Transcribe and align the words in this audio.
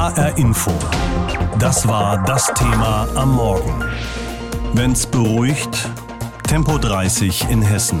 HR 0.00 0.38
Info. 0.38 0.72
Das 1.58 1.86
war 1.86 2.24
das 2.24 2.46
Thema 2.54 3.06
am 3.16 3.34
Morgen. 3.34 3.84
Wenn's 4.72 5.04
beruhigt, 5.04 5.90
Tempo 6.48 6.78
30 6.78 7.50
in 7.50 7.60
Hessen. 7.60 8.00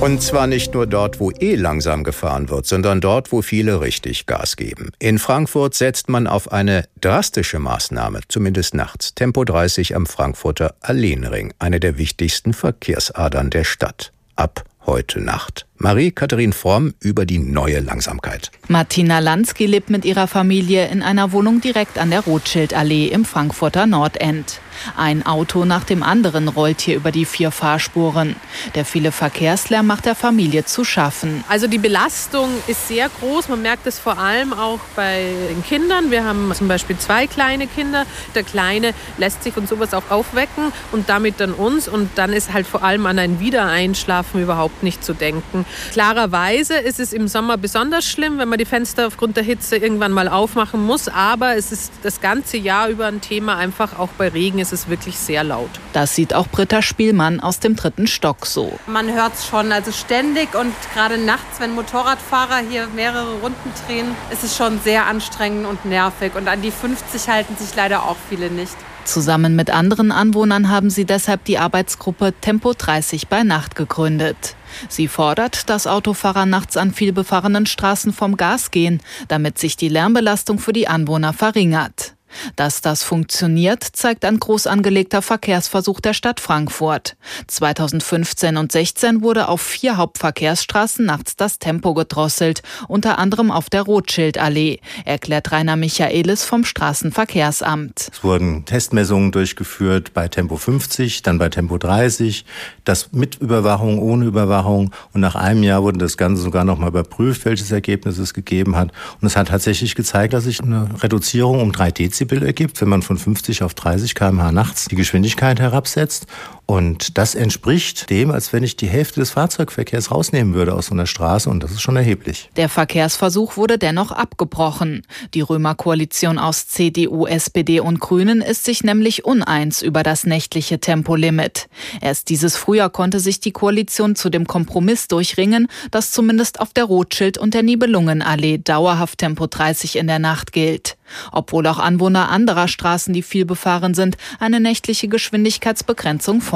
Und 0.00 0.20
zwar 0.20 0.46
nicht 0.46 0.74
nur 0.74 0.86
dort, 0.86 1.18
wo 1.18 1.30
eh 1.30 1.54
langsam 1.54 2.04
gefahren 2.04 2.50
wird, 2.50 2.66
sondern 2.66 3.00
dort, 3.00 3.32
wo 3.32 3.40
viele 3.40 3.80
richtig 3.80 4.26
Gas 4.26 4.56
geben. 4.56 4.90
In 4.98 5.18
Frankfurt 5.18 5.72
setzt 5.72 6.10
man 6.10 6.26
auf 6.26 6.52
eine 6.52 6.84
drastische 7.00 7.58
Maßnahme, 7.58 8.20
zumindest 8.28 8.74
nachts. 8.74 9.14
Tempo 9.14 9.44
30 9.44 9.96
am 9.96 10.04
Frankfurter 10.04 10.74
Alleenring, 10.82 11.54
eine 11.58 11.80
der 11.80 11.96
wichtigsten 11.96 12.52
Verkehrsadern 12.52 13.48
der 13.48 13.64
Stadt. 13.64 14.12
Ab 14.34 14.62
heute 14.84 15.22
Nacht. 15.22 15.65
Marie-Katharin 15.78 16.52
Fromm 16.52 16.94
über 17.00 17.26
die 17.26 17.38
neue 17.38 17.80
Langsamkeit. 17.80 18.50
Martina 18.68 19.18
Lansky 19.18 19.66
lebt 19.66 19.90
mit 19.90 20.04
ihrer 20.04 20.26
Familie 20.26 20.88
in 20.88 21.02
einer 21.02 21.32
Wohnung 21.32 21.60
direkt 21.60 21.98
an 21.98 22.10
der 22.10 22.20
Rothschildallee 22.20 23.08
im 23.08 23.24
Frankfurter 23.24 23.86
Nordend. 23.86 24.60
Ein 24.96 25.24
Auto 25.24 25.64
nach 25.64 25.84
dem 25.84 26.02
anderen 26.02 26.48
rollt 26.48 26.80
hier 26.80 26.96
über 26.96 27.10
die 27.10 27.24
vier 27.24 27.50
Fahrspuren. 27.50 28.36
Der 28.74 28.84
viele 28.84 29.12
Verkehrslärm 29.12 29.86
macht 29.86 30.06
der 30.06 30.14
Familie 30.14 30.64
zu 30.64 30.84
schaffen. 30.84 31.44
Also 31.48 31.66
die 31.66 31.78
Belastung 31.78 32.48
ist 32.66 32.88
sehr 32.88 33.08
groß. 33.08 33.48
Man 33.48 33.62
merkt 33.62 33.86
es 33.86 33.98
vor 33.98 34.18
allem 34.18 34.52
auch 34.52 34.80
bei 34.94 35.32
den 35.50 35.62
Kindern. 35.64 36.10
Wir 36.10 36.24
haben 36.24 36.52
zum 36.54 36.68
Beispiel 36.68 36.96
zwei 36.98 37.26
kleine 37.26 37.66
Kinder. 37.66 38.04
Der 38.34 38.42
Kleine 38.42 38.94
lässt 39.18 39.42
sich 39.42 39.54
von 39.54 39.66
sowas 39.66 39.94
auch 39.94 40.10
aufwecken 40.10 40.72
und 40.92 41.08
damit 41.08 41.40
dann 41.40 41.52
uns. 41.52 41.88
Und 41.88 42.10
dann 42.16 42.32
ist 42.32 42.52
halt 42.52 42.66
vor 42.66 42.82
allem 42.82 43.06
an 43.06 43.18
ein 43.18 43.40
Wiedereinschlafen 43.40 44.42
überhaupt 44.42 44.82
nicht 44.82 45.04
zu 45.04 45.14
denken. 45.14 45.65
Klarerweise 45.92 46.74
ist 46.74 47.00
es 47.00 47.12
im 47.12 47.28
Sommer 47.28 47.56
besonders 47.56 48.04
schlimm, 48.04 48.38
wenn 48.38 48.48
man 48.48 48.58
die 48.58 48.64
Fenster 48.64 49.06
aufgrund 49.06 49.36
der 49.36 49.44
Hitze 49.44 49.76
irgendwann 49.76 50.12
mal 50.12 50.28
aufmachen 50.28 50.84
muss. 50.84 51.08
Aber 51.08 51.56
es 51.56 51.72
ist 51.72 51.92
das 52.02 52.20
ganze 52.20 52.56
Jahr 52.56 52.88
über 52.88 53.06
ein 53.06 53.20
Thema, 53.20 53.56
einfach 53.56 53.98
auch 53.98 54.10
bei 54.18 54.28
Regen 54.28 54.58
ist 54.58 54.72
es 54.72 54.88
wirklich 54.88 55.18
sehr 55.18 55.44
laut. 55.44 55.70
Das 55.92 56.14
sieht 56.14 56.34
auch 56.34 56.48
Britta 56.48 56.82
Spielmann 56.82 57.40
aus 57.40 57.60
dem 57.60 57.76
dritten 57.76 58.06
Stock 58.06 58.46
so. 58.46 58.78
Man 58.86 59.12
hört 59.12 59.34
es 59.34 59.46
schon, 59.46 59.72
also 59.72 59.92
ständig 59.92 60.54
und 60.54 60.74
gerade 60.94 61.18
nachts, 61.18 61.60
wenn 61.60 61.74
Motorradfahrer 61.74 62.58
hier 62.68 62.88
mehrere 62.94 63.34
Runden 63.40 63.72
drehen, 63.86 64.14
ist 64.30 64.44
es 64.44 64.56
schon 64.56 64.80
sehr 64.80 65.06
anstrengend 65.06 65.66
und 65.66 65.84
nervig. 65.84 66.34
Und 66.34 66.48
an 66.48 66.62
die 66.62 66.70
50 66.70 67.28
halten 67.28 67.56
sich 67.56 67.74
leider 67.74 68.04
auch 68.04 68.16
viele 68.28 68.50
nicht. 68.50 68.76
Zusammen 69.04 69.54
mit 69.54 69.70
anderen 69.70 70.10
Anwohnern 70.10 70.68
haben 70.68 70.90
sie 70.90 71.04
deshalb 71.04 71.44
die 71.44 71.58
Arbeitsgruppe 71.58 72.34
Tempo 72.40 72.72
30 72.76 73.28
bei 73.28 73.44
Nacht 73.44 73.76
gegründet. 73.76 74.56
Sie 74.88 75.08
fordert, 75.08 75.70
dass 75.70 75.86
Autofahrer 75.86 76.46
nachts 76.46 76.76
an 76.76 76.92
vielbefahrenen 76.92 77.66
Straßen 77.66 78.12
vom 78.12 78.36
Gas 78.36 78.70
gehen, 78.70 79.00
damit 79.28 79.58
sich 79.58 79.76
die 79.76 79.88
Lärmbelastung 79.88 80.58
für 80.58 80.72
die 80.72 80.88
Anwohner 80.88 81.32
verringert. 81.32 82.15
Dass 82.56 82.80
das 82.80 83.02
funktioniert, 83.02 83.82
zeigt 83.82 84.24
ein 84.24 84.38
groß 84.38 84.66
angelegter 84.66 85.22
Verkehrsversuch 85.22 86.00
der 86.00 86.12
Stadt 86.12 86.40
Frankfurt. 86.40 87.16
2015 87.46 88.56
und 88.56 88.72
16 88.72 89.22
wurde 89.22 89.48
auf 89.48 89.60
vier 89.60 89.96
Hauptverkehrsstraßen 89.96 91.04
nachts 91.04 91.36
das 91.36 91.58
Tempo 91.58 91.94
gedrosselt, 91.94 92.62
unter 92.88 93.18
anderem 93.18 93.50
auf 93.50 93.70
der 93.70 93.82
Rothschildallee, 93.82 94.80
erklärt 95.04 95.52
Rainer 95.52 95.76
Michaelis 95.76 96.44
vom 96.44 96.64
Straßenverkehrsamt. 96.64 98.10
Es 98.12 98.24
wurden 98.24 98.64
Testmessungen 98.64 99.32
durchgeführt 99.32 100.12
bei 100.14 100.28
Tempo 100.28 100.56
50, 100.56 101.22
dann 101.22 101.38
bei 101.38 101.48
Tempo 101.48 101.78
30, 101.78 102.44
das 102.84 103.12
mit 103.12 103.36
Überwachung, 103.36 103.98
ohne 103.98 104.26
Überwachung 104.26 104.92
und 105.12 105.20
nach 105.20 105.34
einem 105.34 105.62
Jahr 105.62 105.82
wurde 105.82 105.98
das 105.98 106.16
Ganze 106.16 106.42
sogar 106.42 106.64
noch 106.64 106.78
mal 106.78 106.88
überprüft, 106.88 107.44
welches 107.44 107.72
Ergebnis 107.72 108.18
es 108.18 108.34
gegeben 108.34 108.76
hat 108.76 108.92
und 109.20 109.26
es 109.26 109.36
hat 109.36 109.48
tatsächlich 109.48 109.94
gezeigt, 109.94 110.34
dass 110.34 110.44
sich 110.44 110.60
eine 110.60 110.88
Reduzierung 111.02 111.60
um 111.60 111.72
drei 111.72 111.90
Dezibel 111.90 112.15
Dezibel 112.16 112.42
ergibt, 112.42 112.80
wenn 112.80 112.88
man 112.88 113.02
von 113.02 113.18
50 113.18 113.62
auf 113.62 113.74
30 113.74 114.14
km/h 114.14 114.50
nachts 114.50 114.86
die 114.86 114.96
Geschwindigkeit 114.96 115.60
herabsetzt. 115.60 116.26
Und 116.66 117.16
das 117.16 117.36
entspricht 117.36 118.10
dem, 118.10 118.32
als 118.32 118.52
wenn 118.52 118.64
ich 118.64 118.74
die 118.74 118.88
Hälfte 118.88 119.20
des 119.20 119.30
Fahrzeugverkehrs 119.30 120.10
rausnehmen 120.10 120.54
würde 120.54 120.74
aus 120.74 120.86
so 120.86 120.94
einer 120.94 121.06
Straße. 121.06 121.48
Und 121.48 121.62
das 121.62 121.70
ist 121.70 121.80
schon 121.80 121.94
erheblich. 121.94 122.50
Der 122.56 122.68
Verkehrsversuch 122.68 123.56
wurde 123.56 123.78
dennoch 123.78 124.10
abgebrochen. 124.10 125.02
Die 125.32 125.42
Römer-Koalition 125.42 126.40
aus 126.40 126.66
CDU, 126.66 127.26
SPD 127.26 127.78
und 127.78 128.00
Grünen 128.00 128.42
ist 128.42 128.64
sich 128.64 128.82
nämlich 128.82 129.24
uneins 129.24 129.80
über 129.80 130.02
das 130.02 130.26
nächtliche 130.26 130.80
Tempolimit. 130.80 131.68
Erst 132.00 132.30
dieses 132.30 132.56
Frühjahr 132.56 132.90
konnte 132.90 133.20
sich 133.20 133.38
die 133.38 133.52
Koalition 133.52 134.16
zu 134.16 134.28
dem 134.28 134.48
Kompromiss 134.48 135.06
durchringen, 135.06 135.68
dass 135.92 136.10
zumindest 136.10 136.58
auf 136.58 136.72
der 136.72 136.84
Rothschild- 136.84 137.38
und 137.38 137.54
der 137.54 137.62
Nibelungenallee 137.62 138.58
dauerhaft 138.58 139.18
Tempo 139.18 139.46
30 139.46 139.94
in 139.96 140.08
der 140.08 140.18
Nacht 140.18 140.50
gilt. 140.50 140.96
Obwohl 141.30 141.68
auch 141.68 141.78
Anwohner 141.78 142.28
anderer 142.30 142.66
Straßen, 142.66 143.14
die 143.14 143.22
viel 143.22 143.44
befahren 143.44 143.94
sind, 143.94 144.16
eine 144.40 144.58
nächtliche 144.58 145.06
Geschwindigkeitsbegrenzung 145.06 146.40
fordern. 146.40 146.55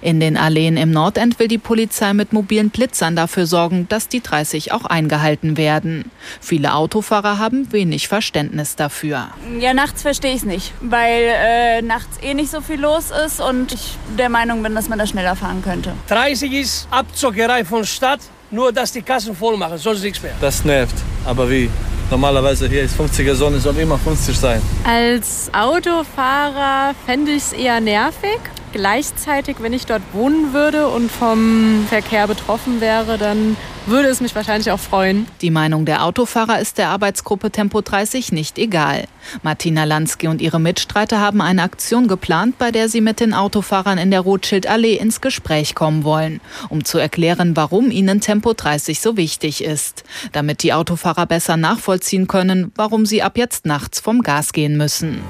In 0.00 0.20
den 0.20 0.36
Alleen 0.36 0.76
im 0.76 0.90
Nordend 0.90 1.38
will 1.38 1.48
die 1.48 1.58
Polizei 1.58 2.12
mit 2.12 2.32
mobilen 2.32 2.70
Blitzern 2.70 3.16
dafür 3.16 3.46
sorgen, 3.46 3.86
dass 3.88 4.08
die 4.08 4.22
30 4.22 4.72
auch 4.72 4.84
eingehalten 4.84 5.56
werden. 5.56 6.10
Viele 6.40 6.74
Autofahrer 6.74 7.38
haben 7.38 7.72
wenig 7.72 8.08
Verständnis 8.08 8.76
dafür. 8.76 9.28
Ja, 9.60 9.74
nachts 9.74 10.02
verstehe 10.02 10.32
ich 10.32 10.38
es 10.38 10.44
nicht, 10.44 10.72
weil 10.80 11.22
äh, 11.24 11.82
nachts 11.82 12.18
eh 12.22 12.34
nicht 12.34 12.50
so 12.50 12.60
viel 12.60 12.80
los 12.80 13.10
ist 13.24 13.40
und 13.40 13.72
ich 13.72 13.96
der 14.18 14.28
Meinung 14.28 14.62
bin, 14.62 14.74
dass 14.74 14.88
man 14.88 14.98
da 14.98 15.06
schneller 15.06 15.36
fahren 15.36 15.62
könnte. 15.62 15.92
30 16.08 16.52
ist 16.52 16.88
Abzockerei 16.90 17.64
von 17.64 17.84
Stadt, 17.84 18.20
nur 18.50 18.72
dass 18.72 18.92
die 18.92 19.02
Kassen 19.02 19.34
voll 19.34 19.56
machen, 19.56 19.78
sonst 19.78 20.02
nichts 20.02 20.22
mehr. 20.22 20.32
Das 20.40 20.64
nervt, 20.64 20.96
aber 21.24 21.48
wie? 21.50 21.70
Normalerweise 22.10 22.68
hier 22.68 22.82
ist 22.84 22.98
50er 22.98 23.34
Sonne, 23.34 23.58
soll 23.58 23.76
immer 23.78 23.98
50 23.98 24.38
sein. 24.38 24.62
Als 24.84 25.50
Autofahrer 25.52 26.94
fände 27.04 27.32
ich 27.32 27.38
es 27.38 27.52
eher 27.52 27.80
nervig. 27.80 28.38
Gleichzeitig, 28.76 29.56
wenn 29.60 29.72
ich 29.72 29.86
dort 29.86 30.02
wohnen 30.12 30.52
würde 30.52 30.88
und 30.88 31.10
vom 31.10 31.86
Verkehr 31.88 32.26
betroffen 32.26 32.82
wäre, 32.82 33.16
dann 33.16 33.56
würde 33.86 34.08
es 34.10 34.20
mich 34.20 34.34
wahrscheinlich 34.34 34.70
auch 34.70 34.78
freuen. 34.78 35.26
Die 35.40 35.50
Meinung 35.50 35.86
der 35.86 36.04
Autofahrer 36.04 36.60
ist 36.60 36.76
der 36.76 36.90
Arbeitsgruppe 36.90 37.50
Tempo 37.50 37.80
30 37.80 38.32
nicht 38.32 38.58
egal. 38.58 39.04
Martina 39.42 39.84
Lansky 39.84 40.28
und 40.28 40.42
ihre 40.42 40.60
Mitstreiter 40.60 41.20
haben 41.20 41.40
eine 41.40 41.62
Aktion 41.62 42.06
geplant, 42.06 42.58
bei 42.58 42.70
der 42.70 42.90
sie 42.90 43.00
mit 43.00 43.18
den 43.18 43.32
Autofahrern 43.32 43.96
in 43.96 44.10
der 44.10 44.20
Rothschildallee 44.20 44.96
ins 44.96 45.22
Gespräch 45.22 45.74
kommen 45.74 46.04
wollen, 46.04 46.42
um 46.68 46.84
zu 46.84 46.98
erklären, 46.98 47.56
warum 47.56 47.90
ihnen 47.90 48.20
Tempo 48.20 48.52
30 48.52 49.00
so 49.00 49.16
wichtig 49.16 49.64
ist, 49.64 50.04
damit 50.32 50.62
die 50.62 50.74
Autofahrer 50.74 51.24
besser 51.24 51.56
nachvollziehen 51.56 52.26
können, 52.26 52.72
warum 52.74 53.06
sie 53.06 53.22
ab 53.22 53.38
jetzt 53.38 53.64
nachts 53.64 54.00
vom 54.00 54.20
Gas 54.20 54.52
gehen 54.52 54.76
müssen. 54.76 55.22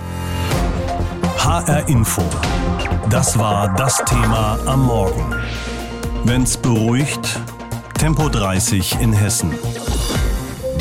HR 1.46 1.88
Info. 1.88 2.24
Das 3.08 3.38
war 3.38 3.72
das 3.76 3.98
Thema 4.04 4.58
am 4.66 4.84
Morgen. 4.84 5.32
Wenn's 6.24 6.56
beruhigt, 6.56 7.40
Tempo 7.96 8.28
30 8.28 9.00
in 9.00 9.12
Hessen. 9.12 9.52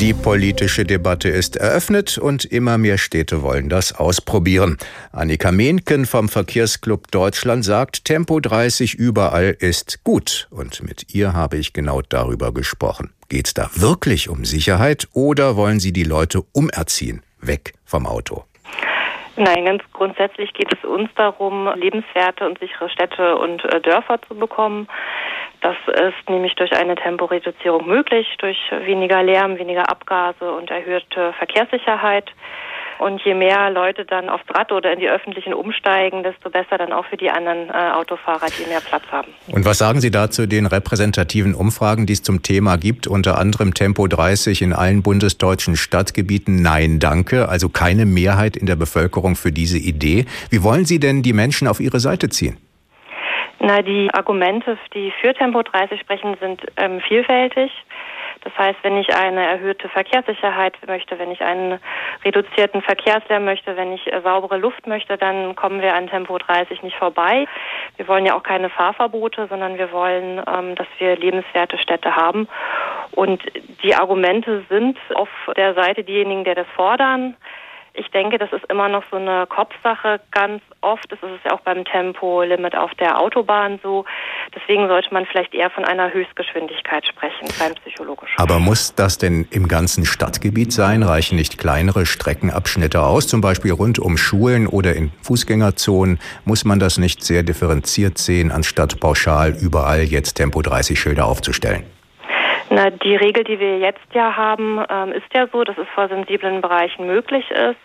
Die 0.00 0.12
politische 0.12 0.84
Debatte 0.84 1.28
ist 1.28 1.54
eröffnet 1.54 2.18
und 2.18 2.44
immer 2.44 2.78
mehr 2.78 2.98
Städte 2.98 3.42
wollen 3.42 3.68
das 3.68 3.92
ausprobieren. 3.92 4.76
Annika 5.12 5.52
Mehnken 5.52 6.04
vom 6.04 6.28
Verkehrsclub 6.28 7.12
Deutschland 7.12 7.64
sagt, 7.64 8.04
Tempo 8.04 8.40
30 8.40 8.94
überall 8.94 9.56
ist 9.56 10.02
gut. 10.02 10.48
Und 10.50 10.82
mit 10.82 11.14
ihr 11.14 11.32
habe 11.32 11.58
ich 11.58 11.74
genau 11.74 12.02
darüber 12.02 12.52
gesprochen. 12.52 13.12
Geht's 13.28 13.54
da 13.54 13.70
wirklich 13.76 14.28
um 14.28 14.44
Sicherheit 14.44 15.06
oder 15.12 15.54
wollen 15.54 15.78
Sie 15.78 15.92
die 15.92 16.02
Leute 16.02 16.42
umerziehen? 16.50 17.22
Weg 17.40 17.74
vom 17.84 18.04
Auto. 18.04 18.42
Nein, 19.36 19.66
ganz 19.66 19.82
grundsätzlich 19.92 20.54
geht 20.54 20.72
es 20.72 20.82
uns 20.82 21.10
darum, 21.14 21.70
lebenswerte 21.76 22.46
und 22.46 22.58
sichere 22.58 22.88
Städte 22.88 23.36
und 23.36 23.62
äh, 23.66 23.82
Dörfer 23.82 24.20
zu 24.22 24.34
bekommen. 24.34 24.88
Das 25.60 25.76
ist 25.86 26.30
nämlich 26.30 26.54
durch 26.54 26.72
eine 26.72 26.94
Temporeduzierung 26.94 27.86
möglich, 27.86 28.26
durch 28.38 28.58
weniger 28.70 29.22
Lärm, 29.22 29.58
weniger 29.58 29.90
Abgase 29.90 30.50
und 30.52 30.70
erhöhte 30.70 31.34
Verkehrssicherheit. 31.34 32.30
Und 32.98 33.20
je 33.22 33.34
mehr 33.34 33.70
Leute 33.70 34.04
dann 34.04 34.28
aufs 34.28 34.44
Rad 34.54 34.72
oder 34.72 34.92
in 34.92 35.00
die 35.00 35.08
öffentlichen 35.08 35.54
umsteigen, 35.54 36.22
desto 36.22 36.50
besser 36.50 36.78
dann 36.78 36.92
auch 36.92 37.04
für 37.06 37.16
die 37.16 37.30
anderen 37.30 37.68
äh, 37.68 37.92
Autofahrer, 37.94 38.46
die 38.58 38.68
mehr 38.68 38.80
Platz 38.80 39.04
haben. 39.10 39.28
Und 39.48 39.64
was 39.64 39.78
sagen 39.78 40.00
Sie 40.00 40.10
dazu 40.10 40.46
den 40.46 40.66
repräsentativen 40.66 41.54
Umfragen, 41.54 42.06
die 42.06 42.14
es 42.14 42.22
zum 42.22 42.42
Thema 42.42 42.76
gibt, 42.76 43.06
unter 43.06 43.38
anderem 43.38 43.74
Tempo 43.74 44.06
30 44.06 44.62
in 44.62 44.72
allen 44.72 45.02
bundesdeutschen 45.02 45.76
Stadtgebieten? 45.76 46.62
Nein, 46.62 46.98
danke. 46.98 47.48
Also 47.48 47.68
keine 47.68 48.06
Mehrheit 48.06 48.56
in 48.56 48.66
der 48.66 48.76
Bevölkerung 48.76 49.36
für 49.36 49.52
diese 49.52 49.78
Idee. 49.78 50.26
Wie 50.50 50.62
wollen 50.62 50.84
Sie 50.84 50.98
denn 50.98 51.22
die 51.22 51.32
Menschen 51.32 51.68
auf 51.68 51.80
Ihre 51.80 52.00
Seite 52.00 52.28
ziehen? 52.28 52.56
Na, 53.58 53.82
die 53.82 54.10
Argumente, 54.12 54.78
die 54.94 55.12
für 55.20 55.34
Tempo 55.34 55.62
30 55.62 56.00
sprechen, 56.00 56.36
sind 56.40 56.60
ähm, 56.76 57.00
vielfältig. 57.00 57.70
Das 58.46 58.56
heißt, 58.56 58.78
wenn 58.82 58.96
ich 58.96 59.12
eine 59.12 59.44
erhöhte 59.44 59.88
Verkehrssicherheit 59.88 60.74
möchte, 60.86 61.18
wenn 61.18 61.32
ich 61.32 61.40
einen 61.40 61.80
reduzierten 62.24 62.80
Verkehrslärm 62.80 63.44
möchte, 63.44 63.76
wenn 63.76 63.92
ich 63.92 64.06
äh, 64.06 64.20
saubere 64.22 64.56
Luft 64.56 64.86
möchte, 64.86 65.18
dann 65.18 65.56
kommen 65.56 65.82
wir 65.82 65.96
an 65.96 66.06
Tempo 66.06 66.38
30 66.38 66.84
nicht 66.84 66.96
vorbei. 66.96 67.46
Wir 67.96 68.06
wollen 68.06 68.24
ja 68.24 68.36
auch 68.36 68.44
keine 68.44 68.70
Fahrverbote, 68.70 69.48
sondern 69.48 69.78
wir 69.78 69.90
wollen, 69.90 70.40
ähm, 70.46 70.76
dass 70.76 70.86
wir 70.98 71.16
lebenswerte 71.16 71.76
Städte 71.78 72.14
haben. 72.14 72.46
Und 73.10 73.42
die 73.82 73.96
Argumente 73.96 74.64
sind 74.68 74.96
auf 75.16 75.28
der 75.56 75.74
Seite 75.74 76.04
diejenigen, 76.04 76.44
die 76.44 76.54
das 76.54 76.68
fordern. 76.76 77.34
Ich 77.98 78.10
denke, 78.10 78.36
das 78.36 78.52
ist 78.52 78.64
immer 78.70 78.88
noch 78.88 79.02
so 79.10 79.16
eine 79.16 79.46
Kopfsache. 79.46 80.20
Ganz 80.30 80.62
oft 80.82 81.10
ist 81.10 81.22
es 81.22 81.40
ja 81.44 81.52
auch 81.52 81.60
beim 81.60 81.84
Tempolimit 81.84 82.76
auf 82.76 82.94
der 82.94 83.18
Autobahn 83.18 83.80
so. 83.82 84.04
Deswegen 84.54 84.86
sollte 84.86 85.12
man 85.14 85.24
vielleicht 85.24 85.54
eher 85.54 85.70
von 85.70 85.84
einer 85.84 86.12
Höchstgeschwindigkeit 86.12 87.06
sprechen, 87.06 87.48
rein 87.58 87.74
psychologisch. 87.76 88.34
Aber 88.36 88.58
muss 88.58 88.94
das 88.94 89.16
denn 89.16 89.48
im 89.50 89.66
ganzen 89.66 90.04
Stadtgebiet 90.04 90.72
sein? 90.72 91.02
Reichen 91.02 91.36
nicht 91.36 91.56
kleinere 91.56 92.04
Streckenabschnitte 92.04 93.02
aus, 93.02 93.28
zum 93.28 93.40
Beispiel 93.40 93.72
rund 93.72 93.98
um 93.98 94.18
Schulen 94.18 94.66
oder 94.66 94.94
in 94.94 95.10
Fußgängerzonen? 95.22 96.18
Muss 96.44 96.64
man 96.64 96.78
das 96.78 96.98
nicht 96.98 97.24
sehr 97.24 97.42
differenziert 97.42 98.18
sehen, 98.18 98.52
anstatt 98.52 99.00
pauschal 99.00 99.56
überall 99.58 100.02
jetzt 100.02 100.34
Tempo 100.34 100.60
30 100.60 101.00
Schilder 101.00 101.26
aufzustellen? 101.26 101.95
Na, 102.68 102.90
die 102.90 103.14
Regel, 103.14 103.44
die 103.44 103.60
wir 103.60 103.78
jetzt 103.78 104.12
ja 104.12 104.36
haben, 104.36 104.84
ähm, 104.90 105.12
ist 105.12 105.32
ja 105.32 105.46
so, 105.52 105.62
dass 105.62 105.78
es 105.78 105.86
vor 105.94 106.08
sensiblen 106.08 106.60
Bereichen 106.60 107.06
möglich 107.06 107.48
ist. 107.50 107.78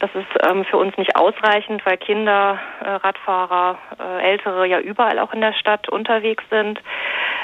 Das 0.00 0.10
ist 0.14 0.48
ähm, 0.48 0.64
für 0.64 0.78
uns 0.78 0.96
nicht 0.96 1.16
ausreichend, 1.16 1.84
weil 1.84 1.98
Kinder, 1.98 2.58
äh, 2.80 2.88
Radfahrer, 2.88 3.78
äh, 4.00 4.30
Ältere 4.30 4.66
ja 4.66 4.80
überall 4.80 5.18
auch 5.18 5.32
in 5.32 5.40
der 5.40 5.52
Stadt 5.52 5.88
unterwegs 5.88 6.42
sind. 6.50 6.80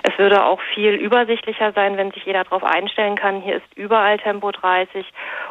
Es 0.03 0.19
würde 0.19 0.45
auch 0.45 0.61
viel 0.75 0.95
übersichtlicher 0.95 1.73
sein, 1.73 1.97
wenn 1.99 2.11
sich 2.13 2.25
jeder 2.25 2.45
darauf 2.45 2.65
einstellen 2.65 3.17
kann, 3.17 3.43
hier 3.43 3.57
ist 3.57 3.77
überall 3.77 4.19
Tempo 4.19 4.51
30 4.51 5.07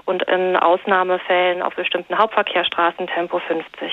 und 0.06 0.24
in 0.24 0.56
Ausnahmefällen 0.56 1.62
auf 1.62 1.76
bestimmten 1.76 2.18
Hauptverkehrsstraßen 2.18 3.08
Tempo 3.08 3.40
50. 3.40 3.92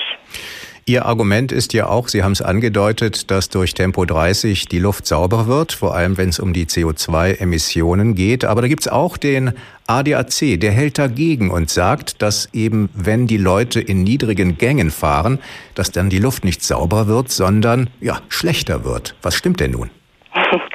Ihr 0.89 1.05
Argument 1.05 1.51
ist 1.51 1.73
ja 1.73 1.87
auch, 1.87 2.07
Sie 2.07 2.23
haben 2.23 2.31
es 2.31 2.41
angedeutet, 2.41 3.29
dass 3.29 3.49
durch 3.49 3.73
Tempo 3.73 4.05
30 4.05 4.69
die 4.69 4.79
Luft 4.79 5.05
sauber 5.05 5.45
wird, 5.45 5.73
vor 5.73 5.93
allem 5.93 6.17
wenn 6.17 6.29
es 6.29 6.39
um 6.39 6.53
die 6.53 6.65
CO2-Emissionen 6.65 8.15
geht. 8.15 8.45
Aber 8.45 8.61
da 8.61 8.69
gibt 8.69 8.83
es 8.83 8.87
auch 8.87 9.17
den 9.17 9.51
ADAC, 9.87 10.57
der 10.57 10.71
hält 10.71 10.97
dagegen 10.97 11.51
und 11.51 11.69
sagt, 11.69 12.21
dass 12.21 12.47
eben, 12.53 12.87
wenn 12.93 13.27
die 13.27 13.35
Leute 13.35 13.81
in 13.81 14.03
niedrigen 14.03 14.57
Gängen 14.57 14.89
fahren, 14.89 15.39
dass 15.75 15.91
dann 15.91 16.09
die 16.09 16.19
Luft 16.19 16.45
nicht 16.45 16.63
sauber 16.63 17.07
wird, 17.07 17.31
sondern 17.31 17.89
ja, 17.99 18.21
schlechter 18.29 18.85
wird. 18.85 19.13
Was 19.21 19.35
stimmt 19.35 19.59
denn 19.59 19.71
nun? 19.71 19.89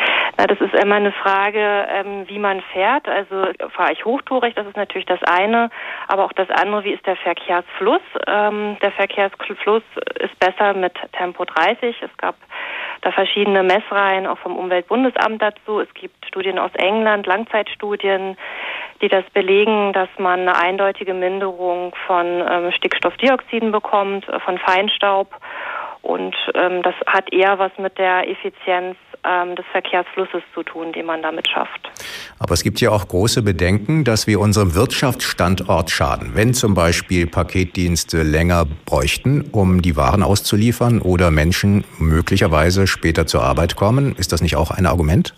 Na, 0.43 0.49
das 0.49 0.61
ist 0.61 0.75
immer 0.75 0.97
eine 0.97 1.13
Frage, 1.13 1.87
ähm, 1.89 2.25
wie 2.27 2.41
man 2.41 2.63
fährt. 2.73 3.09
Also 3.09 3.47
fahre 3.71 3.93
ich 3.93 4.05
hochtourig, 4.05 4.57
das 4.57 4.67
ist 4.67 4.77
natürlich 4.77 5.07
das 5.07 5.23
eine, 5.23 5.71
aber 6.09 6.25
auch 6.25 6.33
das 6.33 6.51
andere, 6.51 6.83
wie 6.83 6.91
ist 6.91 7.07
der 7.07 7.15
Verkehrsfluss? 7.15 8.01
Ähm, 8.27 8.77
der 8.83 8.91
Verkehrsfluss 8.91 9.85
ist 10.19 10.37
besser 10.41 10.75
mit 10.75 10.95
Tempo 11.13 11.45
30. 11.45 11.95
Es 12.03 12.17
gab 12.17 12.35
da 13.03 13.13
verschiedene 13.13 13.63
Messreihen 13.63 14.27
auch 14.27 14.39
vom 14.39 14.57
Umweltbundesamt 14.57 15.41
dazu. 15.41 15.79
Es 15.79 15.95
gibt 15.95 16.27
Studien 16.27 16.59
aus 16.59 16.73
England, 16.75 17.29
Langzeitstudien, 17.29 18.37
die 19.01 19.09
das 19.09 19.25
belegen, 19.35 19.93
dass 19.93 20.09
man 20.19 20.41
eine 20.41 20.57
eindeutige 20.57 21.15
Minderung 21.15 21.95
von 22.09 22.27
ähm, 22.27 22.73
Stickstoffdioxiden 22.73 23.71
bekommt, 23.71 24.29
äh, 24.29 24.41
von 24.41 24.59
Feinstaub. 24.59 25.37
Und 26.03 26.35
ähm, 26.55 26.83
das 26.83 26.95
hat 27.07 27.33
eher 27.33 27.59
was 27.59 27.73
mit 27.79 27.97
der 27.97 28.29
Effizienz 28.29 28.97
ähm, 29.25 29.55
des 29.55 29.65
Verkehrsflusses 29.71 30.43
zu 30.53 30.63
tun, 30.65 30.93
den 30.93 31.07
man 31.07 31.23
damit 31.23 31.49
schafft. 31.49 31.91
Aber 32.39 32.55
es 32.55 32.65
gibt 32.65 32.81
ja 32.81 32.91
auch 32.91 33.07
große 33.07 33.43
Bedenken, 33.43 34.03
dass 34.05 34.27
wir 34.27 34.41
unserem 34.41 34.75
Wirtschaftsstandort 34.75 35.91
schaden. 35.91 36.33
Wenn 36.35 36.55
zum 36.55 36.75
Beispiel 36.75 37.29
Paketdienste 37.29 38.23
länger 38.25 38.67
bräuchten, 38.85 39.43
um 39.53 39.81
die 39.81 39.97
Waren 39.97 40.25
auszuliefern 40.25 41.01
oder 41.01 41.31
Menschen 41.31 41.85
möglicherweise 41.99 42.89
später 42.89 43.27
zur 43.27 43.45
Arbeit 43.45 43.77
kommen, 43.77 44.17
ist 44.17 44.33
das 44.33 44.43
nicht 44.43 44.57
auch 44.57 44.73
ein 44.73 44.87
Argument? 44.87 45.35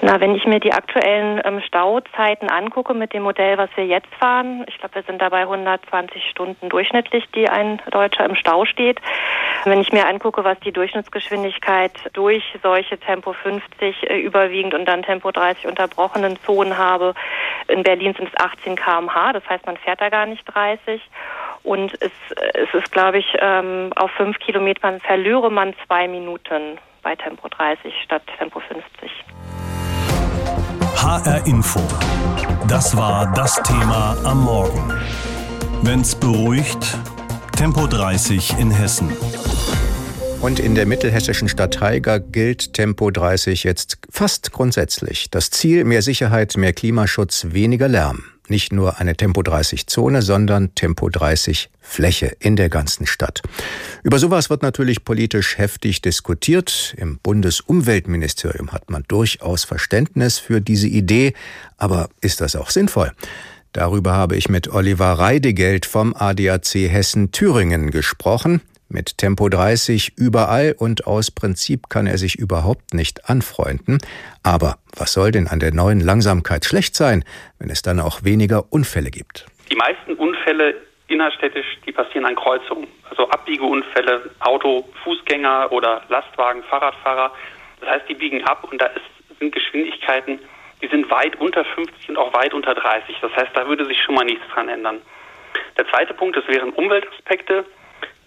Na, 0.00 0.20
wenn 0.20 0.34
ich 0.34 0.44
mir 0.44 0.60
die 0.60 0.72
aktuellen 0.72 1.40
ähm, 1.44 1.60
Stauzeiten 1.60 2.50
angucke 2.50 2.94
mit 2.94 3.12
dem 3.12 3.22
Modell, 3.22 3.58
was 3.58 3.70
wir 3.76 3.86
jetzt 3.86 4.12
fahren, 4.18 4.64
ich 4.68 4.78
glaube, 4.78 4.96
wir 4.96 5.02
sind 5.02 5.20
dabei 5.20 5.42
120 5.42 6.28
Stunden 6.30 6.68
durchschnittlich, 6.68 7.24
die 7.34 7.48
ein 7.48 7.80
Deutscher 7.90 8.24
im 8.24 8.34
Stau 8.34 8.64
steht. 8.64 9.00
Wenn 9.64 9.80
ich 9.80 9.92
mir 9.92 10.06
angucke, 10.06 10.44
was 10.44 10.58
die 10.60 10.72
Durchschnittsgeschwindigkeit 10.72 11.92
durch 12.12 12.42
solche 12.62 12.98
Tempo 12.98 13.32
50 13.32 14.10
äh, 14.10 14.18
überwiegend 14.18 14.74
und 14.74 14.86
dann 14.86 15.02
Tempo 15.02 15.30
30 15.30 15.66
unterbrochenen 15.66 16.38
Zonen 16.44 16.76
habe, 16.76 17.14
in 17.68 17.82
Berlin 17.82 18.14
sind 18.14 18.28
es 18.28 18.40
18 18.40 18.76
km/h, 18.76 19.32
das 19.32 19.48
heißt, 19.48 19.64
man 19.66 19.76
fährt 19.76 20.00
da 20.00 20.08
gar 20.10 20.26
nicht 20.26 20.44
30. 20.44 21.00
Und 21.62 21.94
es, 22.02 22.12
es 22.52 22.74
ist, 22.74 22.92
glaube 22.92 23.18
ich, 23.18 23.36
ähm, 23.40 23.90
auf 23.96 24.10
fünf 24.10 24.38
Kilometern 24.38 25.00
verlöre 25.00 25.50
man 25.50 25.74
zwei 25.86 26.08
Minuten 26.08 26.78
bei 27.02 27.16
Tempo 27.16 27.48
30 27.48 27.94
statt 28.02 28.22
Tempo 28.38 28.60
50. 28.60 29.10
HR 31.04 31.46
Info. 31.46 31.80
Das 32.66 32.96
war 32.96 33.30
das 33.34 33.56
Thema 33.62 34.16
am 34.24 34.42
Morgen. 34.42 34.90
Wenn's 35.82 36.14
beruhigt, 36.14 36.96
Tempo 37.54 37.86
30 37.86 38.58
in 38.58 38.70
Hessen. 38.70 39.12
Und 40.40 40.58
in 40.58 40.74
der 40.74 40.86
mittelhessischen 40.86 41.50
Stadt 41.50 41.82
Haiger 41.82 42.20
gilt 42.20 42.72
Tempo 42.72 43.10
30 43.10 43.64
jetzt 43.64 43.98
fast 44.08 44.50
grundsätzlich. 44.52 45.28
Das 45.30 45.50
Ziel 45.50 45.84
mehr 45.84 46.00
Sicherheit, 46.00 46.56
mehr 46.56 46.72
Klimaschutz, 46.72 47.48
weniger 47.50 47.86
Lärm 47.88 48.24
nicht 48.48 48.72
nur 48.72 48.98
eine 48.98 49.16
Tempo 49.16 49.42
30 49.42 49.86
Zone, 49.86 50.22
sondern 50.22 50.74
Tempo 50.74 51.08
30 51.08 51.70
Fläche 51.80 52.36
in 52.40 52.56
der 52.56 52.68
ganzen 52.68 53.06
Stadt. 53.06 53.42
Über 54.02 54.18
sowas 54.18 54.50
wird 54.50 54.62
natürlich 54.62 55.04
politisch 55.04 55.58
heftig 55.58 56.02
diskutiert. 56.02 56.94
Im 56.96 57.18
Bundesumweltministerium 57.22 58.72
hat 58.72 58.90
man 58.90 59.04
durchaus 59.08 59.64
Verständnis 59.64 60.38
für 60.38 60.60
diese 60.60 60.88
Idee. 60.88 61.34
Aber 61.76 62.08
ist 62.20 62.40
das 62.40 62.56
auch 62.56 62.70
sinnvoll? 62.70 63.12
Darüber 63.72 64.12
habe 64.12 64.36
ich 64.36 64.48
mit 64.48 64.68
Oliver 64.68 65.12
Reidegeld 65.12 65.84
vom 65.84 66.14
ADAC 66.14 66.74
Hessen 66.74 67.32
Thüringen 67.32 67.90
gesprochen. 67.90 68.60
Mit 68.88 69.18
Tempo 69.18 69.48
30 69.48 70.18
überall 70.18 70.74
und 70.78 71.06
aus 71.06 71.30
Prinzip 71.30 71.88
kann 71.88 72.06
er 72.06 72.18
sich 72.18 72.38
überhaupt 72.38 72.94
nicht 72.94 73.28
anfreunden. 73.28 73.98
Aber 74.42 74.76
was 74.96 75.12
soll 75.12 75.30
denn 75.30 75.48
an 75.48 75.58
der 75.58 75.72
neuen 75.72 76.00
Langsamkeit 76.00 76.64
schlecht 76.64 76.94
sein, 76.94 77.24
wenn 77.58 77.70
es 77.70 77.82
dann 77.82 77.98
auch 77.98 78.24
weniger 78.24 78.72
Unfälle 78.72 79.10
gibt? 79.10 79.46
Die 79.70 79.76
meisten 79.76 80.14
Unfälle 80.14 80.74
innerstädtisch, 81.08 81.66
die 81.86 81.92
passieren 81.92 82.26
an 82.26 82.36
Kreuzungen. 82.36 82.88
Also 83.10 83.28
Abbiegeunfälle, 83.30 84.30
Auto, 84.40 84.88
Fußgänger 85.02 85.72
oder 85.72 86.02
Lastwagen, 86.08 86.62
Fahrradfahrer. 86.64 87.32
Das 87.80 87.90
heißt, 87.90 88.08
die 88.08 88.14
biegen 88.14 88.42
ab 88.44 88.66
und 88.70 88.80
da 88.80 88.86
ist, 88.86 89.38
sind 89.38 89.54
Geschwindigkeiten, 89.54 90.38
die 90.82 90.88
sind 90.88 91.10
weit 91.10 91.36
unter 91.40 91.64
50 91.64 92.10
und 92.10 92.18
auch 92.18 92.32
weit 92.34 92.52
unter 92.54 92.74
30. 92.74 93.16
Das 93.20 93.34
heißt, 93.36 93.50
da 93.54 93.66
würde 93.66 93.86
sich 93.86 94.00
schon 94.02 94.14
mal 94.14 94.24
nichts 94.24 94.44
dran 94.52 94.68
ändern. 94.68 95.00
Der 95.78 95.86
zweite 95.88 96.14
Punkt, 96.14 96.36
das 96.36 96.46
wären 96.48 96.70
Umweltaspekte. 96.70 97.64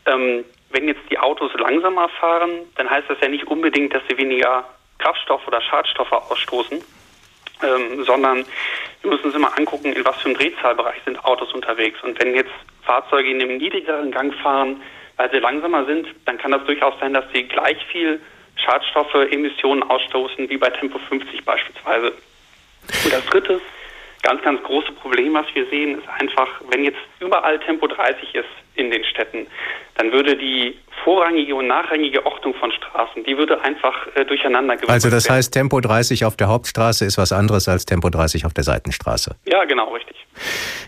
Ähm, 0.07 0.45
wenn 0.69 0.87
jetzt 0.87 1.01
die 1.09 1.17
Autos 1.17 1.53
langsamer 1.53 2.09
fahren, 2.09 2.51
dann 2.75 2.89
heißt 2.89 3.09
das 3.09 3.17
ja 3.21 3.27
nicht 3.27 3.47
unbedingt, 3.47 3.93
dass 3.93 4.03
sie 4.09 4.17
weniger 4.17 4.65
Kraftstoff 4.99 5.47
oder 5.47 5.61
Schadstoffe 5.61 6.11
ausstoßen, 6.11 6.83
ähm, 7.63 8.03
sondern 8.03 8.45
wir 9.01 9.11
müssen 9.11 9.25
uns 9.25 9.35
immer 9.35 9.57
angucken, 9.57 9.93
in 9.93 10.03
was 10.03 10.17
für 10.17 10.25
einem 10.25 10.37
Drehzahlbereich 10.37 10.97
sind 11.05 11.23
Autos 11.23 11.53
unterwegs. 11.53 11.99
Und 12.03 12.19
wenn 12.19 12.35
jetzt 12.35 12.51
Fahrzeuge 12.83 13.29
in 13.29 13.41
einem 13.41 13.57
niedrigeren 13.57 14.11
Gang 14.11 14.33
fahren, 14.35 14.81
weil 15.15 15.31
sie 15.31 15.39
langsamer 15.39 15.85
sind, 15.85 16.07
dann 16.25 16.37
kann 16.37 16.51
das 16.51 16.63
durchaus 16.65 16.93
sein, 16.99 17.13
dass 17.13 17.25
sie 17.33 17.43
gleich 17.43 17.77
viel 17.91 18.21
Schadstoffe, 18.55 19.13
Emissionen 19.13 19.83
ausstoßen 19.83 20.49
wie 20.49 20.57
bei 20.57 20.69
Tempo 20.69 20.99
50 20.99 21.43
beispielsweise. 21.45 22.11
Und 23.03 23.13
das 23.13 23.25
dritte 23.25 23.61
ganz, 24.23 24.41
ganz 24.41 24.61
große 24.63 24.91
Problem, 24.93 25.33
was 25.33 25.45
wir 25.53 25.65
sehen, 25.67 25.99
ist 25.99 26.07
einfach, 26.07 26.47
wenn 26.69 26.83
jetzt 26.83 26.99
überall 27.19 27.59
Tempo 27.59 27.87
30 27.87 28.35
ist 28.35 28.49
in 28.77 28.91
den 28.91 29.03
Städten, 29.03 29.47
dann 29.95 30.11
würde 30.11 30.37
die 30.37 30.77
vorrangige 31.03 31.55
und 31.55 31.67
nachrangige 31.67 32.25
Ordnung 32.25 32.53
von 32.55 32.71
Straßen, 32.71 33.23
die 33.23 33.37
würde 33.37 33.61
einfach 33.61 34.07
äh, 34.15 34.25
durcheinander 34.25 34.75
gebracht 34.75 34.91
Also 34.91 35.09
das 35.09 35.29
heißt, 35.29 35.53
Tempo 35.53 35.79
30 35.79 36.25
auf 36.25 36.35
der 36.35 36.47
Hauptstraße 36.47 37.05
ist 37.05 37.17
was 37.17 37.31
anderes 37.31 37.67
als 37.67 37.85
Tempo 37.85 38.09
30 38.09 38.45
auf 38.45 38.53
der 38.53 38.63
Seitenstraße. 38.63 39.35
Ja, 39.45 39.63
genau, 39.65 39.93
richtig. 39.93 40.17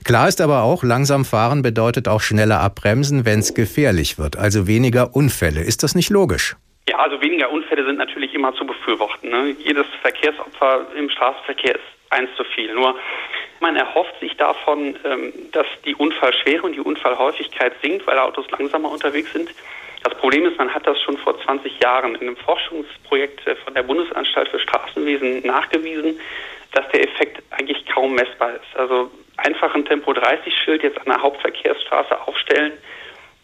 Klar 0.04 0.28
ist 0.28 0.42
aber 0.42 0.64
auch, 0.64 0.84
langsam 0.84 1.26
fahren 1.26 1.62
bedeutet 1.62 2.08
auch 2.08 2.22
schneller 2.22 2.60
abbremsen, 2.60 3.26
wenn 3.26 3.40
es 3.40 3.54
gefährlich 3.54 4.18
wird, 4.18 4.38
also 4.38 4.68
weniger 4.68 5.16
Unfälle. 5.16 5.62
Ist 5.62 5.84
das 5.84 5.96
nicht 5.96 6.10
logisch? 6.10 6.56
Ja, 6.88 6.98
also 6.98 7.22
weniger 7.22 7.52
Unfälle 7.52 7.86
sind 7.86 7.98
natürlich 7.98 8.34
immer 8.34 8.54
zu 8.56 8.66
befürworten. 8.66 9.30
Ne? 9.30 9.56
Jedes 9.60 9.86
Verkehrsopfer 10.02 10.88
im 10.98 11.10
Straßenverkehr 11.10 11.76
ist 11.76 11.84
eins 12.10 12.30
zu 12.36 12.44
viel. 12.44 12.74
Nur 12.74 12.96
man 13.60 13.76
erhofft 13.76 14.20
sich 14.20 14.36
davon, 14.38 14.98
ähm, 15.04 15.34
dass 15.52 15.68
die 15.86 15.96
Unfallschwere 15.96 16.64
und 16.64 16.74
die 16.74 16.82
Unfallhäufigkeit 16.82 17.74
sinkt, 17.82 18.06
weil 18.08 18.18
Autos 18.18 18.50
langsamer 18.52 18.92
unterwegs 18.92 19.32
sind. 19.34 19.50
Das 20.04 20.16
Problem 20.16 20.46
ist, 20.46 20.58
man 20.58 20.74
hat 20.74 20.88
das 20.88 21.00
schon 21.02 21.18
vor 21.18 21.40
20 21.42 21.80
Jahren 21.80 22.16
in 22.16 22.22
einem 22.22 22.38
Forschungsprojekt 22.38 23.46
äh, 23.48 23.56
von 23.58 23.74
der 23.74 23.84
Bundesanstalt 23.84 24.50
für 24.50 24.60
Straßenwesen 24.60 25.46
nachgewiesen. 25.46 26.20
dass 26.72 26.88
der 26.90 27.04
Effekt 27.04 27.42
eigentlich 27.50 27.84
kaum 27.88 28.14
messbar 28.14 28.52
ist. 28.52 28.78
Also 28.78 29.10
einfach 29.38 29.74
ein 29.74 29.86
Tempo 29.86 30.14
30 30.14 30.54
Schild 30.56 30.84
jetzt 30.84 31.00
an 31.00 31.06
der 31.06 31.22
Hauptverkehrsstraße 31.22 32.28
aufstellen, 32.28 32.74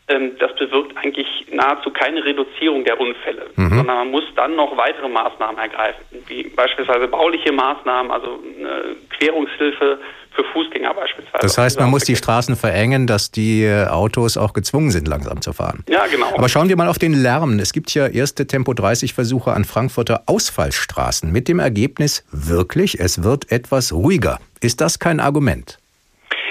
das 0.07 0.53
bewirkt 0.55 0.95
eigentlich 0.97 1.27
nahezu 1.51 1.89
keine 1.89 2.24
Reduzierung 2.24 2.83
der 2.83 3.00
Unfälle, 3.00 3.47
mhm. 3.55 3.69
sondern 3.69 3.97
man 3.97 4.12
muss 4.12 4.24
dann 4.35 4.55
noch 4.55 4.77
weitere 4.77 5.09
Maßnahmen 5.09 5.57
ergreifen, 5.57 6.05
wie 6.27 6.43
beispielsweise 6.43 7.07
bauliche 7.07 7.51
Maßnahmen, 7.51 8.12
also 8.12 8.39
eine 8.59 8.95
Querungshilfe 9.17 10.00
für 10.35 10.43
Fußgänger 10.53 10.93
beispielsweise. 10.93 11.41
Das 11.41 11.57
heißt, 11.57 11.79
man 11.79 11.89
muss 11.89 12.03
die 12.03 12.15
Straßen 12.15 12.55
verengen, 12.55 13.07
dass 13.07 13.31
die 13.31 13.63
äh, 13.63 13.88
Autos 13.88 14.38
auch 14.38 14.53
gezwungen 14.53 14.91
sind, 14.91 15.07
langsam 15.07 15.41
zu 15.41 15.53
fahren. 15.53 15.83
Ja, 15.89 16.05
genau. 16.07 16.27
Aber 16.35 16.50
schauen 16.50 16.69
wir 16.69 16.75
mal 16.75 16.88
auf 16.88 17.00
den 17.00 17.13
Lärm. 17.13 17.57
Es 17.59 17.74
gibt 17.74 17.91
ja 17.93 18.05
erste 18.07 18.45
Tempo 18.45 18.74
30 18.74 19.13
Versuche 19.13 19.53
an 19.53 19.63
Frankfurter 19.63 20.24
Ausfallstraßen 20.27 21.31
mit 21.31 21.47
dem 21.47 21.59
Ergebnis 21.59 22.25
wirklich, 22.31 23.00
es 23.00 23.24
wird 23.24 23.51
etwas 23.51 23.93
ruhiger. 23.93 24.39
Ist 24.62 24.81
das 24.81 25.00
kein 25.00 25.19
Argument? 25.19 25.79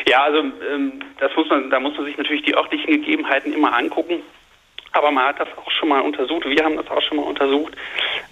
Ja, 0.08 0.24
also 0.24 0.38
ähm, 0.38 1.00
das 1.18 1.34
muss 1.36 1.48
man, 1.48 1.70
da 1.70 1.80
muss 1.80 1.96
man 1.96 2.06
sich 2.06 2.16
natürlich 2.16 2.42
die 2.42 2.54
örtlichen 2.54 2.86
Gegebenheiten 2.86 3.52
immer 3.52 3.74
angucken. 3.76 4.22
Aber 4.92 5.10
man 5.10 5.26
hat 5.26 5.40
das 5.40 5.48
auch 5.56 5.70
schon 5.72 5.88
mal 5.88 6.00
untersucht. 6.00 6.44
Wir 6.46 6.64
haben 6.64 6.76
das 6.76 6.88
auch 6.88 7.02
schon 7.02 7.16
mal 7.16 7.24
untersucht. 7.24 7.74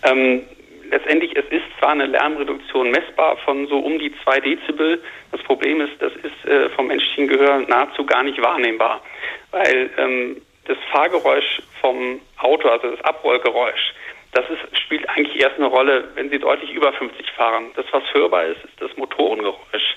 Ähm, 0.04 0.44
letztendlich, 0.90 1.34
es 1.36 1.46
ist 1.46 1.64
zwar 1.78 1.90
eine 1.90 2.06
Lärmreduktion 2.06 2.90
messbar 2.90 3.36
von 3.38 3.66
so 3.66 3.78
um 3.78 3.98
die 3.98 4.14
zwei 4.22 4.38
Dezibel. 4.38 5.02
Das 5.32 5.42
Problem 5.42 5.80
ist, 5.80 6.00
das 6.00 6.12
ist 6.16 6.44
äh, 6.44 6.68
vom 6.70 6.86
menschlichen 6.86 7.26
Gehör 7.26 7.60
nahezu 7.66 8.04
gar 8.04 8.22
nicht 8.22 8.40
wahrnehmbar, 8.40 9.02
weil 9.50 9.90
ähm, 9.96 10.42
das 10.66 10.76
Fahrgeräusch 10.92 11.62
vom 11.80 12.20
Auto, 12.38 12.68
also 12.68 12.90
das 12.90 13.04
Abrollgeräusch, 13.04 13.94
das 14.32 14.44
ist, 14.48 14.80
spielt 14.80 15.08
eigentlich 15.08 15.42
erst 15.42 15.56
eine 15.56 15.66
Rolle, 15.66 16.08
wenn 16.14 16.30
Sie 16.30 16.38
deutlich 16.38 16.72
über 16.72 16.92
50 16.92 17.30
fahren. 17.32 17.70
Das, 17.74 17.86
was 17.90 18.02
hörbar 18.12 18.44
ist, 18.46 18.64
ist 18.64 18.80
das 18.80 18.96
Motorengeräusch. 18.96 19.96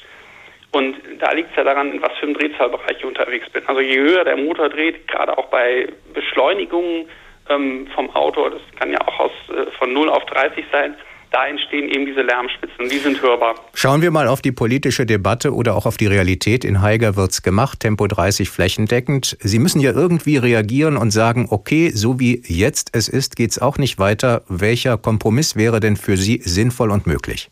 Und 0.76 0.98
da 1.20 1.32
liegt 1.32 1.52
es 1.52 1.56
ja 1.56 1.64
daran, 1.64 1.94
in 1.94 2.02
was 2.02 2.12
für 2.20 2.24
einem 2.26 2.34
Drehzahlbereich 2.34 2.98
ich 2.98 3.06
unterwegs 3.06 3.50
bin. 3.50 3.66
Also 3.66 3.80
je 3.80 3.98
höher 3.98 4.26
der 4.26 4.36
Motor 4.36 4.68
dreht, 4.68 5.08
gerade 5.08 5.38
auch 5.38 5.46
bei 5.46 5.88
Beschleunigungen 6.14 7.06
ähm, 7.50 7.88
vom 7.96 8.14
Auto, 8.14 8.50
das 8.50 8.60
kann 8.78 8.92
ja 8.92 9.00
auch 9.08 9.18
aus, 9.22 9.32
äh, 9.52 9.72
von 9.80 9.94
0 9.94 10.10
auf 10.10 10.26
30 10.26 10.66
sein, 10.74 10.96
da 11.32 11.48
entstehen 11.48 11.88
eben 11.88 12.06
diese 12.06 12.24
Lärmspitzen, 12.24 12.90
die 12.90 12.98
sind 12.98 13.22
hörbar. 13.22 13.56
Schauen 13.74 14.02
wir 14.02 14.12
mal 14.12 14.28
auf 14.28 14.42
die 14.42 14.52
politische 14.52 15.06
Debatte 15.06 15.54
oder 15.54 15.78
auch 15.78 15.86
auf 15.86 15.96
die 15.96 16.08
Realität. 16.08 16.66
In 16.66 16.82
Haiger 16.82 17.16
wird's 17.16 17.42
gemacht, 17.42 17.80
Tempo 17.80 18.08
30 18.08 18.50
flächendeckend. 18.50 19.38
Sie 19.40 19.60
müssen 19.60 19.80
ja 19.80 19.94
irgendwie 19.94 20.36
reagieren 20.36 20.98
und 20.98 21.12
sagen, 21.12 21.48
okay, 21.52 21.92
so 21.94 22.20
wie 22.20 22.44
jetzt 22.46 22.90
es 22.94 23.08
ist, 23.08 23.38
geht's 23.38 23.62
auch 23.62 23.78
nicht 23.78 23.98
weiter. 23.98 24.44
Welcher 24.50 24.98
Kompromiss 24.98 25.56
wäre 25.56 25.80
denn 25.80 25.96
für 25.96 26.18
Sie 26.18 26.42
sinnvoll 26.42 26.92
und 26.92 27.08
möglich? 27.08 27.50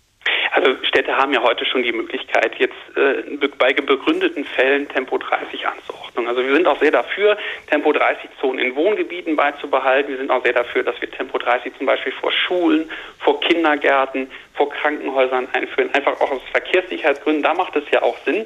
Städte 0.94 1.18
haben 1.18 1.34
ja 1.34 1.42
heute 1.42 1.66
schon 1.66 1.82
die 1.82 1.92
Möglichkeit, 1.92 2.54
jetzt 2.60 2.76
äh, 2.96 3.48
bei 3.58 3.74
begründeten 3.74 4.46
Fällen 4.46 4.88
Tempo 4.90 5.18
30 5.18 5.66
anzuordnen. 5.66 6.28
Also 6.28 6.46
wir 6.46 6.54
sind 6.54 6.68
auch 6.68 6.80
sehr 6.80 6.92
dafür, 6.92 7.36
Tempo 7.68 7.92
30 7.92 8.30
Zonen 8.40 8.60
in 8.60 8.76
Wohngebieten 8.76 9.36
beizubehalten. 9.36 10.12
Wir 10.12 10.20
sind 10.20 10.30
auch 10.30 10.44
sehr 10.44 10.54
dafür, 10.54 10.84
dass 10.84 11.02
wir 11.02 11.10
Tempo 11.10 11.40
30 11.40 11.76
zum 11.80 11.88
Beispiel 11.88 12.12
vor 12.12 12.32
Schulen, 12.32 12.92
vor 13.18 13.40
Kindergärten, 13.42 14.30
vor 14.54 14.70
Krankenhäusern 14.70 15.48
einführen. 15.54 15.90
Einfach 15.96 16.22
auch 16.22 16.30
aus 16.30 16.42
Verkehrssicherheitsgründen. 16.52 17.42
Da 17.42 17.56
macht 17.56 17.76
es 17.76 17.86
ja 17.92 18.04
auch 18.04 18.18
Sinn. 18.24 18.46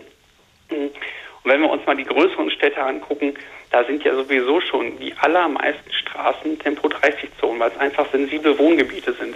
Und 0.70 0.92
wenn 1.44 1.60
wir 1.60 1.70
uns 1.70 1.86
mal 1.86 1.98
die 1.98 2.06
größeren 2.06 2.50
Städte 2.51 2.82
angucken, 2.82 3.34
da 3.72 3.84
sind 3.84 4.06
ja 4.06 4.16
sowieso 4.16 4.62
schon 4.62 4.98
die 5.00 5.13
allermeisten 5.20 5.92
Straßen 5.92 6.58
Tempo 6.60 6.88
30 6.88 7.30
Zonen, 7.42 7.60
weil 7.60 7.72
es 7.72 7.77
einfach 7.77 8.10
sensible 8.10 8.58
Wohngebiete 8.58 9.12
sind. 9.12 9.36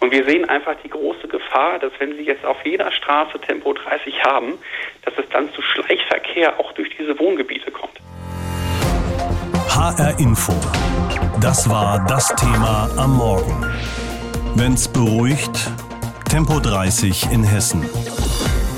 Und 0.00 0.10
wir 0.12 0.24
sehen 0.24 0.48
einfach 0.48 0.74
die 0.84 0.90
große 0.90 1.28
Gefahr, 1.28 1.78
dass 1.78 1.92
wenn 1.98 2.16
Sie 2.16 2.22
jetzt 2.22 2.44
auf 2.44 2.58
jeder 2.64 2.92
Straße 2.92 3.38
Tempo 3.40 3.72
30 3.72 4.22
haben, 4.24 4.54
dass 5.04 5.14
es 5.18 5.28
dann 5.30 5.50
zu 5.52 5.62
Schleichverkehr 5.62 6.58
auch 6.60 6.72
durch 6.72 6.90
diese 6.98 7.18
Wohngebiete 7.18 7.70
kommt. 7.70 7.98
HR 9.70 10.18
Info. 10.18 10.52
Das 11.40 11.68
war 11.68 12.04
das 12.08 12.34
Thema 12.36 12.90
am 12.96 13.16
Morgen. 13.16 13.66
Wenn's 14.54 14.88
beruhigt, 14.88 15.70
Tempo 16.30 16.60
30 16.60 17.30
in 17.30 17.44
Hessen. 17.44 17.88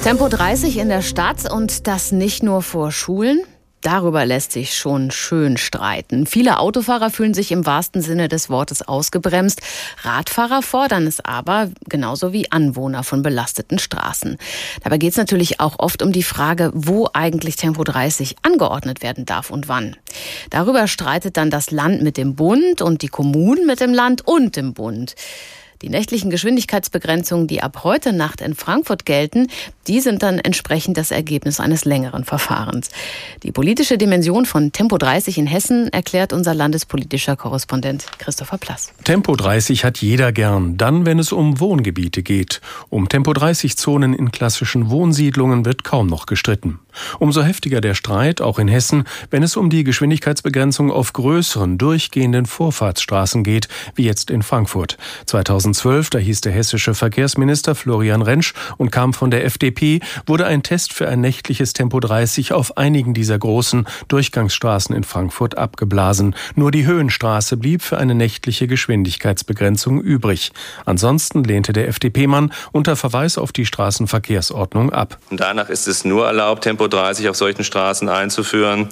Tempo 0.02 0.28
30 0.28 0.78
in 0.78 0.88
der 0.88 1.02
Stadt 1.02 1.50
und 1.50 1.86
das 1.86 2.12
nicht 2.12 2.42
nur 2.42 2.62
vor 2.62 2.92
Schulen. 2.92 3.42
Darüber 3.82 4.26
lässt 4.26 4.52
sich 4.52 4.76
schon 4.76 5.10
schön 5.10 5.56
streiten. 5.56 6.26
Viele 6.26 6.58
Autofahrer 6.58 7.10
fühlen 7.10 7.34
sich 7.34 7.52
im 7.52 7.64
wahrsten 7.64 8.02
Sinne 8.02 8.28
des 8.28 8.50
Wortes 8.50 8.82
ausgebremst. 8.82 9.60
Radfahrer 10.02 10.62
fordern 10.62 11.06
es 11.06 11.24
aber, 11.24 11.70
genauso 11.88 12.32
wie 12.32 12.50
Anwohner 12.50 13.04
von 13.04 13.22
belasteten 13.22 13.78
Straßen. 13.78 14.36
Dabei 14.82 14.98
geht 14.98 15.12
es 15.12 15.16
natürlich 15.16 15.60
auch 15.60 15.78
oft 15.78 16.02
um 16.02 16.12
die 16.12 16.24
Frage, 16.24 16.72
wo 16.74 17.08
eigentlich 17.12 17.56
Tempo 17.56 17.84
30 17.84 18.36
angeordnet 18.42 19.02
werden 19.02 19.26
darf 19.26 19.50
und 19.50 19.68
wann. 19.68 19.96
Darüber 20.50 20.88
streitet 20.88 21.36
dann 21.36 21.50
das 21.50 21.70
Land 21.70 22.02
mit 22.02 22.16
dem 22.16 22.34
Bund 22.34 22.82
und 22.82 23.02
die 23.02 23.08
Kommunen 23.08 23.66
mit 23.66 23.80
dem 23.80 23.94
Land 23.94 24.26
und 24.26 24.56
dem 24.56 24.74
Bund. 24.74 25.14
Die 25.82 25.88
nächtlichen 25.90 26.30
Geschwindigkeitsbegrenzungen, 26.30 27.46
die 27.46 27.62
ab 27.62 27.84
heute 27.84 28.12
Nacht 28.12 28.40
in 28.40 28.54
Frankfurt 28.54 29.06
gelten, 29.06 29.46
die 29.86 30.00
sind 30.00 30.22
dann 30.24 30.38
entsprechend 30.40 30.96
das 30.96 31.12
Ergebnis 31.12 31.60
eines 31.60 31.84
längeren 31.84 32.24
Verfahrens. 32.24 32.90
Die 33.44 33.52
politische 33.52 33.96
Dimension 33.96 34.44
von 34.44 34.72
Tempo 34.72 34.98
30 34.98 35.38
in 35.38 35.46
Hessen 35.46 35.92
erklärt 35.92 36.32
unser 36.32 36.52
landespolitischer 36.52 37.36
Korrespondent 37.36 38.06
Christopher 38.18 38.58
Plass. 38.58 38.92
Tempo 39.04 39.36
30 39.36 39.84
hat 39.84 39.98
jeder 39.98 40.32
gern, 40.32 40.76
dann 40.76 41.06
wenn 41.06 41.20
es 41.20 41.30
um 41.30 41.60
Wohngebiete 41.60 42.22
geht. 42.22 42.60
Um 42.88 43.08
Tempo 43.08 43.32
30 43.32 43.76
Zonen 43.76 44.14
in 44.14 44.32
klassischen 44.32 44.90
Wohnsiedlungen 44.90 45.64
wird 45.64 45.84
kaum 45.84 46.08
noch 46.08 46.26
gestritten. 46.26 46.80
Umso 47.18 47.42
heftiger 47.42 47.80
der 47.80 47.94
Streit, 47.94 48.40
auch 48.40 48.58
in 48.58 48.68
Hessen, 48.68 49.04
wenn 49.30 49.42
es 49.42 49.56
um 49.56 49.70
die 49.70 49.84
Geschwindigkeitsbegrenzung 49.84 50.90
auf 50.90 51.12
größeren, 51.12 51.78
durchgehenden 51.78 52.46
Vorfahrtsstraßen 52.46 53.44
geht, 53.44 53.68
wie 53.94 54.04
jetzt 54.04 54.30
in 54.30 54.42
Frankfurt. 54.42 54.96
2000 55.26 55.68
2012, 55.78 56.10
da 56.10 56.18
hieß 56.18 56.40
der 56.40 56.52
hessische 56.52 56.94
Verkehrsminister 56.94 57.74
Florian 57.74 58.22
Rentsch 58.22 58.54
und 58.76 58.90
kam 58.90 59.12
von 59.12 59.30
der 59.30 59.44
FDP, 59.44 60.00
wurde 60.26 60.46
ein 60.46 60.62
Test 60.62 60.92
für 60.92 61.08
ein 61.08 61.20
nächtliches 61.20 61.72
Tempo 61.72 62.00
30 62.00 62.52
auf 62.52 62.76
einigen 62.76 63.14
dieser 63.14 63.38
großen 63.38 63.86
Durchgangsstraßen 64.08 64.94
in 64.94 65.04
Frankfurt 65.04 65.56
abgeblasen. 65.56 66.34
Nur 66.54 66.70
die 66.70 66.86
Höhenstraße 66.86 67.56
blieb 67.56 67.82
für 67.82 67.98
eine 67.98 68.14
nächtliche 68.14 68.66
Geschwindigkeitsbegrenzung 68.66 70.00
übrig. 70.00 70.52
Ansonsten 70.84 71.44
lehnte 71.44 71.72
der 71.72 71.88
FDP-Mann 71.88 72.52
unter 72.72 72.96
Verweis 72.96 73.38
auf 73.38 73.52
die 73.52 73.66
Straßenverkehrsordnung 73.66 74.92
ab. 74.92 75.18
Danach 75.30 75.68
ist 75.68 75.86
es 75.86 76.04
nur 76.04 76.26
erlaubt, 76.26 76.64
Tempo 76.64 76.87
30 76.88 77.28
auf 77.28 77.36
solchen 77.36 77.64
Straßen 77.64 78.08
einzuführen, 78.08 78.88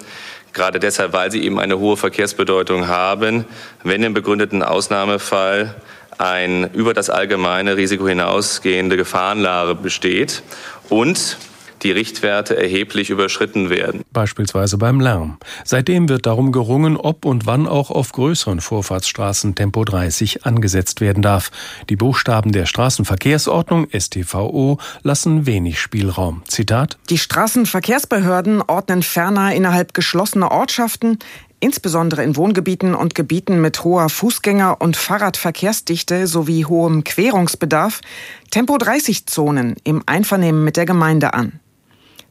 gerade 0.53 0.79
deshalb, 0.81 1.13
weil 1.13 1.31
sie 1.31 1.43
eben 1.43 1.59
eine 1.59 1.79
hohe 1.79 1.97
Verkehrsbedeutung 1.97 2.89
haben, 2.89 3.45
wenn 3.83 4.03
im 4.03 4.15
begründeten 4.15 4.63
Ausnahmefall 4.63 5.75
ein 6.19 6.71
über 6.73 6.95
das 6.95 7.11
allgemeine 7.11 7.77
Risiko 7.77 8.09
hinausgehende 8.09 8.97
Gefahrenlage 8.97 9.75
besteht 9.75 10.43
und 10.89 11.37
die 11.83 11.91
Richtwerte 11.91 12.57
erheblich 12.57 13.11
überschritten 13.11 13.71
werden. 13.71 14.03
Beispielsweise 14.13 14.79
beim 14.79 15.01
Lärm. 15.01 15.39
Seitdem 15.65 16.09
wird 16.09 16.27
darum 16.27 16.53
gerungen, 16.53 16.97
ob 16.97 17.25
und 17.25 17.47
wann 17.47 17.67
auch 17.67 17.91
auf 17.91 18.13
größeren 18.13 18.61
Vorfahrtsstraßen 18.61 19.55
Tempo 19.55 19.85
30 19.85 20.45
angesetzt 20.47 21.01
werden 21.01 21.23
darf. 21.23 21.51
Die 21.89 21.97
Buchstaben 21.97 22.53
der 22.53 22.67
Straßenverkehrsordnung 22.67 23.89
STVO 23.97 24.79
lassen 25.03 25.47
wenig 25.47 25.81
Spielraum. 25.81 26.43
Zitat 26.49 26.99
Die 27.11 27.19
Straßenverkehrsbehörden 27.19 28.63
ordnen 28.63 29.03
ferner 29.03 29.55
innerhalb 29.55 29.95
geschlossener 29.95 30.51
Ortschaften 30.51 31.19
insbesondere 31.61 32.23
in 32.23 32.37
Wohngebieten 32.37 32.95
und 32.95 33.15
Gebieten 33.15 33.61
mit 33.61 33.83
hoher 33.83 34.07
Fußgänger- 34.07 34.79
und 34.79 34.97
Fahrradverkehrsdichte 34.97 36.27
sowie 36.27 36.65
hohem 36.65 37.05
Querungsbedarf 37.05 38.01
Tempo-30-Zonen 38.51 39.77
im 39.85 40.03
Einvernehmen 40.07 40.65
mit 40.65 40.77
der 40.77 40.87
Gemeinde 40.87 41.35
an. 41.35 41.61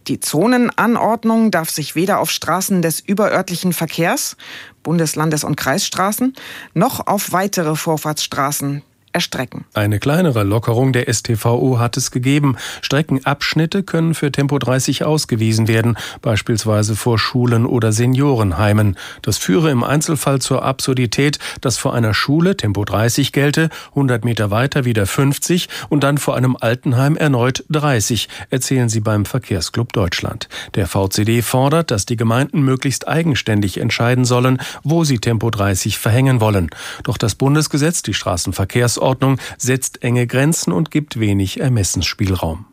Die 0.07 0.19
Zonenanordnung 0.19 1.49
darf 1.49 1.69
sich 1.69 1.95
weder 1.95 2.19
auf 2.19 2.29
Straßen 2.29 2.81
des 2.81 2.99
überörtlichen 2.99 3.73
Verkehrs, 3.73 4.37
Bundeslandes- 4.83 5.43
und 5.43 5.55
Kreisstraßen, 5.55 6.35
noch 6.73 7.07
auf 7.07 7.31
weitere 7.31 7.75
Vorfahrtsstraßen 7.75 8.83
erstrecken. 9.15 9.63
Eine 9.73 9.97
kleinere 9.99 10.43
Lockerung 10.43 10.91
der 10.91 11.11
STVO 11.11 11.79
hat 11.79 11.95
es 11.95 12.11
gegeben. 12.11 12.57
Streckenabschnitte 12.81 13.81
können 13.81 14.13
für 14.13 14.29
Tempo 14.29 14.59
30 14.59 15.05
ausgewiesen 15.05 15.69
werden, 15.69 15.97
beispielsweise 16.21 16.97
vor 16.97 17.17
Schulen 17.17 17.65
oder 17.65 17.93
Seniorenheimen. 17.93 18.97
Das 19.21 19.37
führe 19.37 19.71
im 19.71 19.85
Einzelfall 19.85 20.41
zur 20.41 20.63
Absurdität, 20.63 21.39
dass 21.61 21.77
vor 21.77 21.93
einer 21.93 22.13
Schule 22.13 22.57
Tempo 22.57 22.83
30 22.83 23.31
gelte, 23.31 23.69
100 23.91 24.25
Meter 24.25 24.51
weiter 24.51 24.83
wieder 24.83 25.05
50 25.05 25.69
und 25.87 26.03
dann 26.03 26.17
vor 26.17 26.35
einem 26.35 26.57
Altenheim 26.59 27.15
erneut 27.15 27.63
30, 27.69 28.27
erzählen 28.49 28.89
sie 28.89 28.99
beim 28.99 29.23
Verkehrsclub 29.23 29.93
Deutschland. 29.93 30.49
Der 30.75 30.87
VCD 30.87 31.41
fordert, 31.41 31.89
dass 31.89 32.05
die 32.05 32.17
Gemeinden 32.17 32.63
möglichst 32.63 33.07
eigenständig 33.07 33.79
entscheiden 33.79 34.25
sollen, 34.25 34.59
wo 34.83 35.05
sie 35.05 35.19
Tempo 35.19 35.49
30 35.49 35.97
verhängen 35.97 36.41
wollen. 36.41 36.69
Doch 37.03 37.17
das 37.17 37.35
Bundesgesetz, 37.35 38.01
die 38.01 38.13
Straßenverkehrsordnung, 38.13 39.04
Verkehrsordnung 39.05 39.37
setzt 39.57 40.03
enge 40.03 40.25
Grenzen 40.25 40.73
und 40.73 40.89
gibt 40.89 41.19
wenig 41.19 41.59
Ermessensspielraum. 41.59 42.65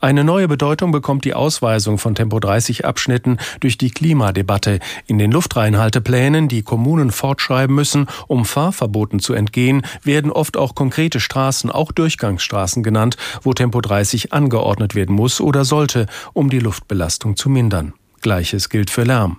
Eine 0.00 0.22
neue 0.22 0.46
Bedeutung 0.46 0.92
bekommt 0.92 1.24
die 1.24 1.34
Ausweisung 1.34 1.98
von 1.98 2.14
Tempo 2.14 2.38
30 2.38 2.84
Abschnitten 2.84 3.38
durch 3.60 3.78
die 3.78 3.90
Klimadebatte. 3.90 4.78
In 5.06 5.18
den 5.18 5.32
Luftreinhalteplänen, 5.32 6.46
die 6.46 6.62
Kommunen 6.62 7.10
fortschreiben 7.10 7.74
müssen, 7.74 8.06
um 8.28 8.44
Fahrverboten 8.44 9.18
zu 9.18 9.32
entgehen, 9.32 9.82
werden 10.02 10.30
oft 10.30 10.56
auch 10.56 10.76
konkrete 10.76 11.18
Straßen, 11.18 11.70
auch 11.70 11.90
Durchgangsstraßen 11.90 12.84
genannt, 12.84 13.16
wo 13.42 13.54
Tempo 13.54 13.80
30 13.80 14.32
angeordnet 14.32 14.94
werden 14.94 15.14
muss 15.14 15.40
oder 15.40 15.64
sollte, 15.64 16.06
um 16.32 16.48
die 16.48 16.60
Luftbelastung 16.60 17.36
zu 17.36 17.48
mindern. 17.48 17.92
Gleiches 18.22 18.68
gilt 18.68 18.90
für 18.90 19.02
Lärm. 19.02 19.38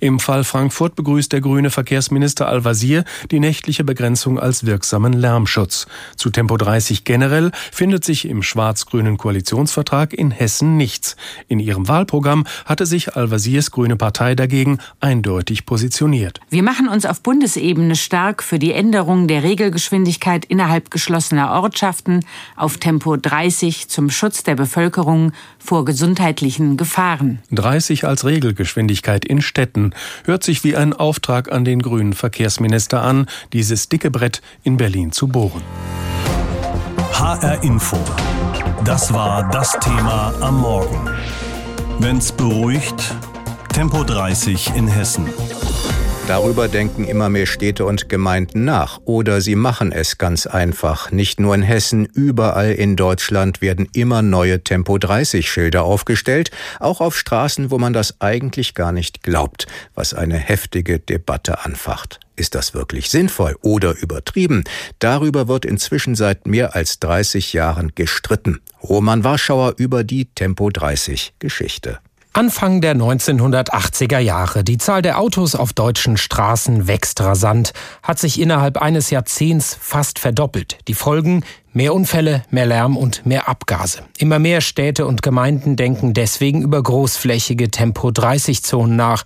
Im 0.00 0.20
Fall 0.20 0.44
Frankfurt 0.44 0.96
begrüßt 0.96 1.32
der 1.32 1.40
grüne 1.40 1.70
Verkehrsminister 1.70 2.48
Al-Wazir 2.48 3.04
die 3.30 3.40
nächtliche 3.40 3.84
Begrenzung 3.84 4.38
als 4.38 4.66
wirksamen 4.66 5.12
Lärmschutz. 5.12 5.86
Zu 6.16 6.30
Tempo 6.30 6.56
30 6.56 7.04
generell 7.04 7.52
findet 7.72 8.04
sich 8.04 8.26
im 8.26 8.42
schwarz-grünen 8.42 9.16
Koalitionsvertrag 9.16 10.12
in 10.12 10.30
Hessen 10.30 10.76
nichts. 10.76 11.16
In 11.46 11.60
ihrem 11.60 11.88
Wahlprogramm 11.88 12.44
hatte 12.64 12.86
sich 12.86 13.16
Al-Wazirs 13.16 13.70
grüne 13.70 13.96
Partei 13.96 14.34
dagegen 14.34 14.78
eindeutig 15.00 15.66
positioniert. 15.66 16.40
Wir 16.50 16.62
machen 16.62 16.88
uns 16.88 17.06
auf 17.06 17.22
Bundesebene 17.22 17.96
stark 17.96 18.42
für 18.42 18.58
die 18.58 18.72
Änderung 18.72 19.28
der 19.28 19.42
Regelgeschwindigkeit 19.42 20.44
innerhalb 20.44 20.90
geschlossener 20.90 21.52
Ortschaften 21.52 22.24
auf 22.56 22.78
Tempo 22.78 23.16
30 23.16 23.88
zum 23.88 24.10
Schutz 24.10 24.42
der 24.42 24.54
Bevölkerung 24.54 25.32
vor 25.58 25.84
gesundheitlichen 25.84 26.76
Gefahren. 26.76 27.40
30 27.50 28.04
als 28.06 28.24
Regelgeschwindigkeit 28.24 29.24
in 29.24 29.42
Städten 29.42 29.67
Städten 29.68 29.92
hört 30.24 30.42
sich 30.42 30.64
wie 30.64 30.76
ein 30.76 30.94
Auftrag 30.94 31.52
an 31.52 31.64
den 31.64 31.82
grünen 31.82 32.14
Verkehrsminister 32.14 33.02
an, 33.02 33.26
dieses 33.52 33.90
dicke 33.90 34.10
Brett 34.10 34.40
in 34.62 34.78
Berlin 34.78 35.12
zu 35.12 35.28
bohren. 35.28 35.62
HR 37.12 37.62
Info. 37.62 37.98
Das 38.84 39.12
war 39.12 39.50
das 39.50 39.72
Thema 39.80 40.32
am 40.40 40.60
Morgen. 40.60 41.10
Wenn's 41.98 42.32
beruhigt, 42.32 43.14
Tempo 43.74 44.04
30 44.04 44.74
in 44.74 44.88
Hessen. 44.88 45.26
Darüber 46.28 46.68
denken 46.68 47.04
immer 47.04 47.30
mehr 47.30 47.46
Städte 47.46 47.86
und 47.86 48.10
Gemeinden 48.10 48.66
nach. 48.66 49.00
Oder 49.06 49.40
sie 49.40 49.54
machen 49.54 49.92
es 49.92 50.18
ganz 50.18 50.46
einfach. 50.46 51.10
Nicht 51.10 51.40
nur 51.40 51.54
in 51.54 51.62
Hessen, 51.62 52.04
überall 52.04 52.72
in 52.72 52.96
Deutschland 52.96 53.62
werden 53.62 53.88
immer 53.94 54.20
neue 54.20 54.62
Tempo 54.62 54.98
30 54.98 55.50
Schilder 55.50 55.84
aufgestellt. 55.84 56.50
Auch 56.80 57.00
auf 57.00 57.16
Straßen, 57.16 57.70
wo 57.70 57.78
man 57.78 57.94
das 57.94 58.20
eigentlich 58.20 58.74
gar 58.74 58.92
nicht 58.92 59.22
glaubt, 59.22 59.68
was 59.94 60.12
eine 60.12 60.36
heftige 60.36 60.98
Debatte 60.98 61.64
anfacht. 61.64 62.20
Ist 62.36 62.54
das 62.54 62.74
wirklich 62.74 63.08
sinnvoll 63.08 63.56
oder 63.62 63.96
übertrieben? 63.96 64.64
Darüber 64.98 65.48
wird 65.48 65.64
inzwischen 65.64 66.14
seit 66.14 66.46
mehr 66.46 66.76
als 66.76 67.00
30 67.00 67.54
Jahren 67.54 67.92
gestritten. 67.94 68.60
Roman 68.82 69.24
Warschauer 69.24 69.76
über 69.78 70.04
die 70.04 70.26
Tempo 70.26 70.68
30 70.68 71.32
Geschichte. 71.38 72.00
Anfang 72.38 72.80
der 72.80 72.94
1980er 72.94 74.20
Jahre. 74.20 74.62
Die 74.62 74.78
Zahl 74.78 75.02
der 75.02 75.18
Autos 75.18 75.56
auf 75.56 75.72
deutschen 75.72 76.16
Straßen 76.16 76.86
wächst 76.86 77.20
rasant, 77.20 77.72
hat 78.00 78.20
sich 78.20 78.40
innerhalb 78.40 78.80
eines 78.80 79.10
Jahrzehnts 79.10 79.76
fast 79.80 80.20
verdoppelt. 80.20 80.78
Die 80.86 80.94
Folgen 80.94 81.42
Mehr 81.72 81.94
Unfälle, 81.94 82.44
mehr 82.50 82.66
Lärm 82.66 82.96
und 82.96 83.26
mehr 83.26 83.48
Abgase. 83.48 84.02
Immer 84.18 84.38
mehr 84.38 84.60
Städte 84.60 85.04
und 85.04 85.20
Gemeinden 85.20 85.74
denken 85.74 86.14
deswegen 86.14 86.62
über 86.62 86.80
großflächige 86.80 87.72
Tempo-30-Zonen 87.72 88.94
nach. 88.94 89.24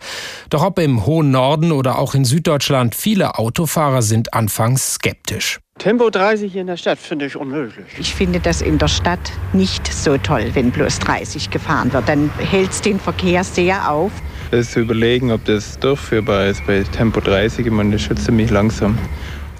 Doch 0.49 0.65
ob 0.65 0.79
im 0.79 1.05
hohen 1.05 1.31
Norden 1.31 1.71
oder 1.71 1.99
auch 1.99 2.15
in 2.15 2.25
Süddeutschland, 2.25 2.95
viele 2.95 3.39
Autofahrer 3.39 4.01
sind 4.01 4.33
anfangs 4.33 4.95
skeptisch. 4.95 5.61
Tempo 5.83 6.11
30 6.11 6.55
in 6.55 6.69
der 6.69 6.77
Stadt 6.77 6.97
finde 6.97 7.27
ich 7.27 7.35
unmöglich. 7.35 7.87
Ich 7.99 8.15
finde 8.15 8.39
das 8.39 8.63
in 8.63 8.79
der 8.79 8.87
Stadt 8.87 9.33
nicht 9.53 9.93
so 9.93 10.17
toll, 10.17 10.49
wenn 10.53 10.71
bloß 10.71 11.01
30 11.01 11.51
gefahren 11.51 11.93
wird. 11.93 12.09
Dann 12.09 12.31
hält 12.39 12.71
es 12.71 12.83
den 12.83 13.01
Verkehr 13.01 13.43
sehr 13.43 13.91
auf. 13.91 14.13
Es 14.53 14.69
ist 14.69 14.73
zu 14.75 14.81
überlegen, 14.81 15.33
ob 15.33 15.45
das 15.45 15.81
durchführbar 15.81 16.47
ist 16.47 16.65
bei 16.69 16.85
Tempo 16.85 17.19
30. 17.19 17.67
Ich 17.67 17.73
meine, 17.73 17.91
das 17.91 18.03
schützt 18.03 18.27
ziemlich 18.27 18.49
langsam. 18.51 18.97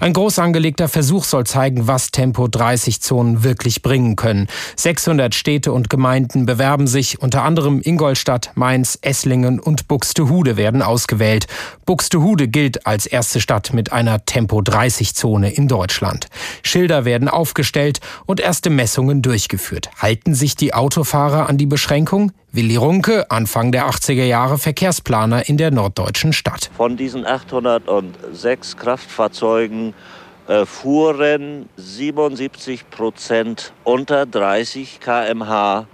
Ein 0.03 0.11
groß 0.11 0.39
angelegter 0.39 0.89
Versuch 0.89 1.23
soll 1.23 1.45
zeigen, 1.45 1.87
was 1.87 2.11
Tempo-30-Zonen 2.11 3.45
wirklich 3.45 3.81
bringen 3.81 4.17
können. 4.17 4.49
600 4.75 5.33
Städte 5.33 5.71
und 5.71 5.89
Gemeinden 5.89 6.45
bewerben 6.45 6.87
sich, 6.87 7.21
unter 7.21 7.43
anderem 7.43 7.79
Ingolstadt, 7.81 8.51
Mainz, 8.55 8.99
Esslingen 9.01 9.61
und 9.61 9.87
Buxtehude 9.87 10.57
werden 10.57 10.81
ausgewählt. 10.81 11.47
Buxtehude 11.85 12.49
gilt 12.49 12.85
als 12.85 13.05
erste 13.05 13.39
Stadt 13.39 13.71
mit 13.71 13.93
einer 13.93 14.25
Tempo-30-Zone 14.25 15.53
in 15.53 15.69
Deutschland. 15.69 16.27
Schilder 16.63 17.05
werden 17.05 17.29
aufgestellt 17.29 18.01
und 18.25 18.41
erste 18.41 18.69
Messungen 18.69 19.21
durchgeführt. 19.21 19.89
Halten 19.97 20.35
sich 20.35 20.57
die 20.57 20.73
Autofahrer 20.73 21.47
an 21.47 21.57
die 21.57 21.65
Beschränkung? 21.65 22.33
Willi 22.55 22.75
Runke, 22.75 23.31
Anfang 23.31 23.71
der 23.71 23.89
80er 23.89 24.25
Jahre 24.25 24.59
Verkehrsplaner 24.59 25.49
in 25.49 25.57
der 25.57 25.71
norddeutschen 25.71 26.33
Stadt. 26.33 26.69
Von 26.77 26.97
diesen 26.97 27.25
806 27.25 28.77
Kraftfahrzeugen 28.77 29.92
äh, 30.47 30.65
fuhren 30.65 31.69
77 31.77 32.89
Prozent 32.89 33.73
unter 33.83 34.25
30 34.25 34.99
km/h 34.99 35.87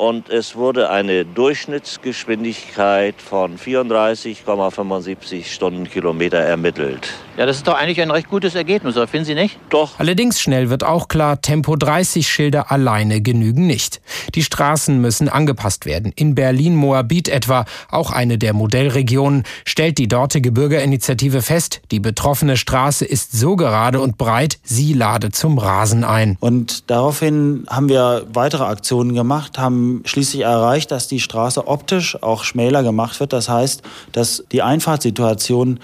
und 0.00 0.30
es 0.30 0.56
wurde 0.56 0.88
eine 0.88 1.26
Durchschnittsgeschwindigkeit 1.26 3.16
von 3.20 3.58
34,75 3.58 5.44
Stundenkilometer 5.44 6.38
ermittelt. 6.38 7.10
Ja, 7.36 7.44
das 7.44 7.58
ist 7.58 7.68
doch 7.68 7.74
eigentlich 7.74 8.00
ein 8.00 8.10
recht 8.10 8.30
gutes 8.30 8.54
Ergebnis, 8.54 8.96
oder 8.96 9.06
finden 9.06 9.26
Sie 9.26 9.34
nicht? 9.34 9.58
Doch. 9.68 9.98
Allerdings 9.98 10.40
schnell 10.40 10.70
wird 10.70 10.84
auch 10.84 11.08
klar, 11.08 11.42
Tempo 11.42 11.76
30 11.76 12.26
Schilder 12.26 12.72
alleine 12.72 13.20
genügen 13.20 13.66
nicht. 13.66 14.00
Die 14.34 14.42
Straßen 14.42 14.98
müssen 14.98 15.28
angepasst 15.28 15.84
werden. 15.84 16.12
In 16.16 16.34
Berlin-Moabit 16.34 17.28
etwa, 17.28 17.66
auch 17.90 18.10
eine 18.10 18.38
der 18.38 18.54
Modellregionen, 18.54 19.44
stellt 19.66 19.98
die 19.98 20.08
dortige 20.08 20.50
Bürgerinitiative 20.50 21.42
fest, 21.42 21.82
die 21.90 22.00
betroffene 22.00 22.56
Straße 22.56 23.04
ist 23.04 23.32
so 23.32 23.54
gerade 23.54 24.00
und 24.00 24.16
breit, 24.16 24.60
sie 24.62 24.94
lade 24.94 25.30
zum 25.30 25.58
Rasen 25.58 26.04
ein. 26.04 26.38
Und 26.40 26.90
daraufhin 26.90 27.66
haben 27.68 27.90
wir 27.90 28.26
weitere 28.32 28.64
Aktionen 28.64 29.14
gemacht, 29.14 29.58
haben 29.58 29.89
schließlich 30.04 30.42
erreicht, 30.42 30.90
dass 30.90 31.08
die 31.08 31.20
Straße 31.20 31.66
optisch 31.66 32.22
auch 32.22 32.44
schmäler 32.44 32.82
gemacht 32.82 33.20
wird. 33.20 33.32
Das 33.32 33.48
heißt, 33.48 33.82
dass 34.12 34.44
die 34.52 34.62
Einfahrtssituation 34.62 35.80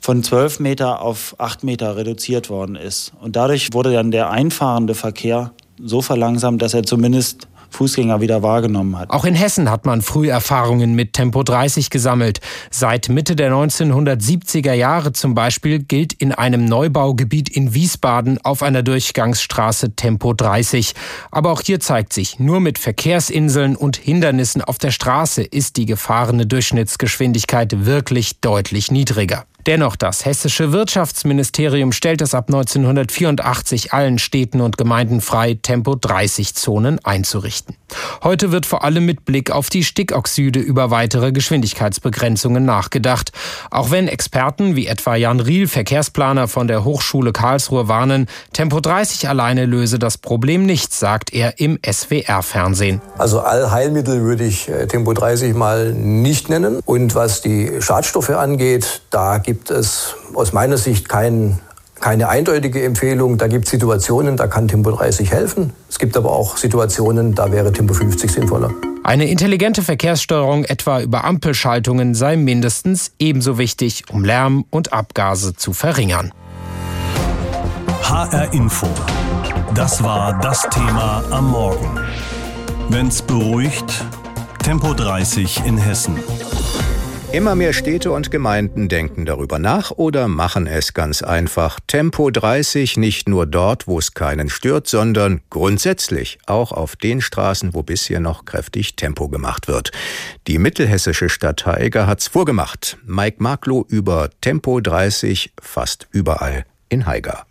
von 0.00 0.22
12 0.22 0.60
Meter 0.60 1.00
auf 1.00 1.34
8 1.38 1.64
Meter 1.64 1.96
reduziert 1.96 2.50
worden 2.50 2.76
ist. 2.76 3.12
Und 3.20 3.36
dadurch 3.36 3.72
wurde 3.72 3.92
dann 3.92 4.10
der 4.10 4.30
einfahrende 4.30 4.94
Verkehr 4.94 5.52
so 5.82 6.02
verlangsamt, 6.02 6.60
dass 6.62 6.74
er 6.74 6.82
zumindest 6.82 7.48
Fußgänger 7.74 8.20
wieder 8.20 8.42
wahrgenommen 8.42 8.98
hat. 8.98 9.10
Auch 9.10 9.24
in 9.24 9.34
Hessen 9.34 9.70
hat 9.70 9.84
man 9.84 10.02
früh 10.02 10.28
Erfahrungen 10.28 10.94
mit 10.94 11.12
Tempo 11.12 11.42
30 11.42 11.90
gesammelt. 11.90 12.40
Seit 12.70 13.08
Mitte 13.08 13.36
der 13.36 13.52
1970er 13.52 14.72
Jahre 14.72 15.12
zum 15.12 15.34
Beispiel 15.34 15.80
gilt 15.80 16.12
in 16.12 16.32
einem 16.32 16.64
Neubaugebiet 16.64 17.48
in 17.48 17.74
Wiesbaden 17.74 18.38
auf 18.44 18.62
einer 18.62 18.82
Durchgangsstraße 18.82 19.94
Tempo 19.96 20.32
30. 20.32 20.94
Aber 21.30 21.50
auch 21.50 21.60
hier 21.60 21.80
zeigt 21.80 22.12
sich, 22.12 22.38
nur 22.38 22.60
mit 22.60 22.78
Verkehrsinseln 22.78 23.76
und 23.76 23.96
Hindernissen 23.96 24.62
auf 24.62 24.78
der 24.78 24.90
Straße 24.90 25.42
ist 25.42 25.76
die 25.76 25.86
gefahrene 25.86 26.46
Durchschnittsgeschwindigkeit 26.46 27.84
wirklich 27.84 28.40
deutlich 28.40 28.90
niedriger. 28.90 29.44
Dennoch, 29.66 29.96
das 29.96 30.26
hessische 30.26 30.72
Wirtschaftsministerium 30.72 31.92
stellt 31.92 32.20
es 32.20 32.34
ab 32.34 32.48
1984 32.48 33.94
allen 33.94 34.18
Städten 34.18 34.60
und 34.60 34.76
Gemeinden 34.76 35.22
frei, 35.22 35.58
Tempo-30-Zonen 35.60 37.02
einzurichten. 37.02 37.74
Heute 38.22 38.52
wird 38.52 38.66
vor 38.66 38.84
allem 38.84 39.06
mit 39.06 39.24
Blick 39.24 39.50
auf 39.50 39.70
die 39.70 39.82
Stickoxide 39.82 40.58
über 40.58 40.90
weitere 40.90 41.32
Geschwindigkeitsbegrenzungen 41.32 42.64
nachgedacht. 42.64 43.32
Auch 43.70 43.90
wenn 43.90 44.06
Experten 44.08 44.76
wie 44.76 44.86
etwa 44.86 45.14
Jan 45.16 45.40
Riel, 45.40 45.66
Verkehrsplaner 45.66 46.46
von 46.46 46.68
der 46.68 46.84
Hochschule 46.84 47.32
Karlsruhe, 47.32 47.88
warnen, 47.88 48.26
Tempo 48.52 48.80
30 48.80 49.28
alleine 49.28 49.64
löse 49.64 49.98
das 49.98 50.18
Problem 50.18 50.66
nicht, 50.66 50.92
sagt 50.92 51.32
er 51.32 51.58
im 51.58 51.78
SWR-Fernsehen. 51.86 53.00
Also 53.16 53.40
Allheilmittel 53.40 54.22
würde 54.22 54.44
ich 54.44 54.68
äh, 54.68 54.86
Tempo 54.86 55.14
30 55.14 55.54
mal 55.54 55.92
nicht 55.94 56.50
nennen. 56.50 56.80
Und 56.84 57.14
was 57.14 57.40
die 57.40 57.80
Schadstoffe 57.80 58.30
angeht, 58.30 59.02
da 59.10 59.38
gibt 59.38 59.53
gibt 59.54 59.70
es 59.70 60.16
aus 60.34 60.52
meiner 60.52 60.76
Sicht 60.76 61.08
kein, 61.08 61.60
keine 62.00 62.28
eindeutige 62.28 62.82
Empfehlung. 62.82 63.38
Da 63.38 63.46
gibt 63.46 63.66
es 63.66 63.70
Situationen, 63.70 64.36
da 64.36 64.48
kann 64.48 64.66
Tempo 64.66 64.90
30 64.90 65.30
helfen. 65.30 65.72
Es 65.88 66.00
gibt 66.00 66.16
aber 66.16 66.32
auch 66.32 66.56
Situationen, 66.56 67.36
da 67.36 67.52
wäre 67.52 67.72
Tempo 67.72 67.94
50 67.94 68.32
sinnvoller. 68.32 68.70
Eine 69.04 69.30
intelligente 69.30 69.82
Verkehrssteuerung 69.82 70.64
etwa 70.64 71.00
über 71.00 71.22
Ampelschaltungen 71.22 72.16
sei 72.16 72.34
mindestens 72.36 73.12
ebenso 73.20 73.56
wichtig, 73.56 74.06
um 74.10 74.24
Lärm 74.24 74.64
und 74.70 74.92
Abgase 74.92 75.54
zu 75.54 75.72
verringern. 75.72 76.32
HR 78.02 78.52
Info. 78.52 78.88
Das 79.72 80.02
war 80.02 80.36
das 80.40 80.62
Thema 80.68 81.22
am 81.30 81.52
Morgen. 81.52 82.00
Wenn's 82.88 83.22
beruhigt, 83.22 84.04
Tempo 84.64 84.94
30 84.94 85.64
in 85.64 85.78
Hessen. 85.78 86.18
Immer 87.34 87.56
mehr 87.56 87.72
Städte 87.72 88.12
und 88.12 88.30
Gemeinden 88.30 88.88
denken 88.88 89.26
darüber 89.26 89.58
nach 89.58 89.90
oder 89.90 90.28
machen 90.28 90.68
es 90.68 90.94
ganz 90.94 91.20
einfach. 91.20 91.80
Tempo 91.88 92.30
30 92.30 92.96
nicht 92.96 93.28
nur 93.28 93.44
dort, 93.44 93.88
wo 93.88 93.98
es 93.98 94.14
keinen 94.14 94.48
stört, 94.48 94.86
sondern 94.86 95.40
grundsätzlich 95.50 96.38
auch 96.46 96.70
auf 96.70 96.94
den 96.94 97.20
Straßen, 97.20 97.74
wo 97.74 97.82
bisher 97.82 98.20
noch 98.20 98.44
kräftig 98.44 98.94
Tempo 98.94 99.28
gemacht 99.28 99.66
wird. 99.66 99.90
Die 100.46 100.58
mittelhessische 100.58 101.28
Stadt 101.28 101.66
Haiger 101.66 102.06
hat's 102.06 102.28
vorgemacht. 102.28 102.98
Mike 103.04 103.38
Marklow 103.42 103.84
über 103.88 104.30
Tempo 104.40 104.78
30 104.78 105.54
fast 105.60 106.06
überall 106.12 106.64
in 106.88 107.04
Haiger. 107.04 107.46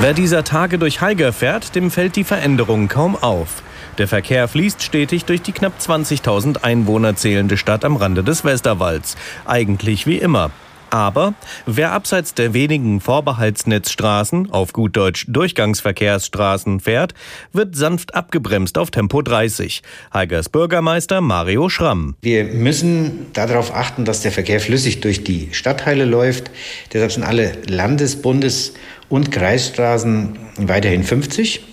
Wer 0.00 0.14
dieser 0.14 0.42
Tage 0.42 0.78
durch 0.78 1.00
Haiger 1.00 1.32
fährt, 1.32 1.76
dem 1.76 1.92
fällt 1.92 2.16
die 2.16 2.24
Veränderung 2.24 2.88
kaum 2.88 3.14
auf. 3.14 3.62
Der 3.98 4.08
Verkehr 4.08 4.48
fließt 4.48 4.82
stetig 4.82 5.24
durch 5.26 5.42
die 5.42 5.52
knapp 5.52 5.74
20.000 5.80 6.62
Einwohner 6.62 7.14
zählende 7.16 7.56
Stadt 7.56 7.84
am 7.84 7.96
Rande 7.96 8.24
des 8.24 8.44
Westerwalds. 8.44 9.16
Eigentlich 9.44 10.06
wie 10.06 10.18
immer. 10.18 10.50
Aber 10.92 11.32
wer 11.64 11.92
abseits 11.92 12.34
der 12.34 12.52
wenigen 12.52 13.00
Vorbehaltsnetzstraßen, 13.00 14.50
auf 14.50 14.74
gut 14.74 14.94
Deutsch 14.94 15.24
Durchgangsverkehrsstraßen 15.26 16.80
fährt, 16.80 17.14
wird 17.54 17.74
sanft 17.74 18.14
abgebremst 18.14 18.76
auf 18.76 18.90
Tempo 18.90 19.22
30. 19.22 19.80
Heigers 20.12 20.50
Bürgermeister 20.50 21.22
Mario 21.22 21.70
Schramm. 21.70 22.14
Wir 22.20 22.44
müssen 22.44 23.28
darauf 23.32 23.74
achten, 23.74 24.04
dass 24.04 24.20
der 24.20 24.32
Verkehr 24.32 24.60
flüssig 24.60 25.00
durch 25.00 25.24
die 25.24 25.48
Stadtteile 25.52 26.04
läuft. 26.04 26.50
Deshalb 26.92 27.12
sind 27.12 27.22
alle 27.22 27.52
Landes-, 27.66 28.20
Bundes- 28.20 28.74
und 29.08 29.32
Kreisstraßen 29.32 30.38
weiterhin 30.58 31.04
50. 31.04 31.71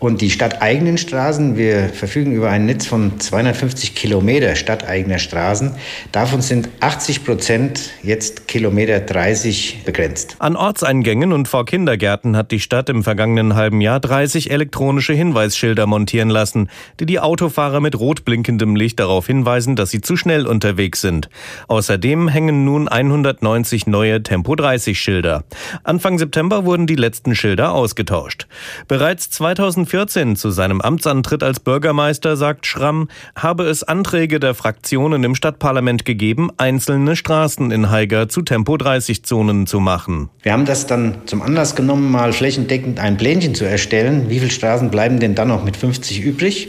Und 0.00 0.20
die 0.20 0.30
stadteigenen 0.30 0.98
Straßen, 0.98 1.56
wir 1.56 1.88
verfügen 1.88 2.32
über 2.32 2.50
ein 2.50 2.66
Netz 2.66 2.84
von 2.84 3.18
250 3.20 3.94
Kilometer 3.94 4.56
stadteigener 4.56 5.18
Straßen. 5.18 5.70
Davon 6.10 6.42
sind 6.42 6.68
80 6.80 7.24
Prozent 7.24 7.90
jetzt 8.02 8.48
Kilometer 8.48 9.00
30 9.00 9.84
begrenzt. 9.84 10.36
An 10.40 10.56
Ortseingängen 10.56 11.32
und 11.32 11.46
vor 11.46 11.64
Kindergärten 11.64 12.36
hat 12.36 12.50
die 12.50 12.58
Stadt 12.58 12.88
im 12.88 13.04
vergangenen 13.04 13.54
halben 13.54 13.80
Jahr 13.80 14.00
30 14.00 14.50
elektronische 14.50 15.14
Hinweisschilder 15.14 15.86
montieren 15.86 16.28
lassen, 16.28 16.68
die 16.98 17.06
die 17.06 17.20
Autofahrer 17.20 17.80
mit 17.80 17.98
rot 17.98 18.24
blinkendem 18.24 18.74
Licht 18.74 18.98
darauf 18.98 19.28
hinweisen, 19.28 19.76
dass 19.76 19.90
sie 19.90 20.00
zu 20.00 20.16
schnell 20.16 20.46
unterwegs 20.46 21.00
sind. 21.00 21.30
Außerdem 21.68 22.28
hängen 22.28 22.64
nun 22.64 22.88
190 22.88 23.86
neue 23.86 24.22
Tempo 24.24 24.56
30 24.56 24.98
Schilder. 25.00 25.44
Anfang 25.84 26.18
September 26.18 26.64
wurden 26.64 26.88
die 26.88 26.96
letzten 26.96 27.34
Schilder 27.36 27.72
ausgetauscht. 27.72 28.48
Bereits 28.88 29.30
2014 29.30 29.83
2014 29.86 30.36
zu 30.36 30.50
seinem 30.50 30.80
Amtsantritt 30.80 31.42
als 31.42 31.60
Bürgermeister, 31.60 32.36
sagt 32.36 32.66
Schramm, 32.66 33.08
habe 33.36 33.64
es 33.64 33.82
Anträge 33.82 34.40
der 34.40 34.54
Fraktionen 34.54 35.24
im 35.24 35.34
Stadtparlament 35.34 36.04
gegeben, 36.04 36.50
einzelne 36.56 37.16
Straßen 37.16 37.70
in 37.70 37.90
Haiger 37.90 38.28
zu 38.28 38.42
Tempo-30-Zonen 38.42 39.66
zu 39.66 39.80
machen. 39.80 40.30
Wir 40.42 40.52
haben 40.52 40.64
das 40.64 40.86
dann 40.86 41.18
zum 41.26 41.42
Anlass 41.42 41.76
genommen, 41.76 42.10
mal 42.10 42.32
flächendeckend 42.32 42.98
ein 42.98 43.16
Plänchen 43.16 43.54
zu 43.54 43.64
erstellen. 43.64 44.30
Wie 44.30 44.38
viele 44.38 44.50
Straßen 44.50 44.90
bleiben 44.90 45.20
denn 45.20 45.34
dann 45.34 45.48
noch 45.48 45.64
mit 45.64 45.76
50 45.76 46.22
übrig? 46.22 46.68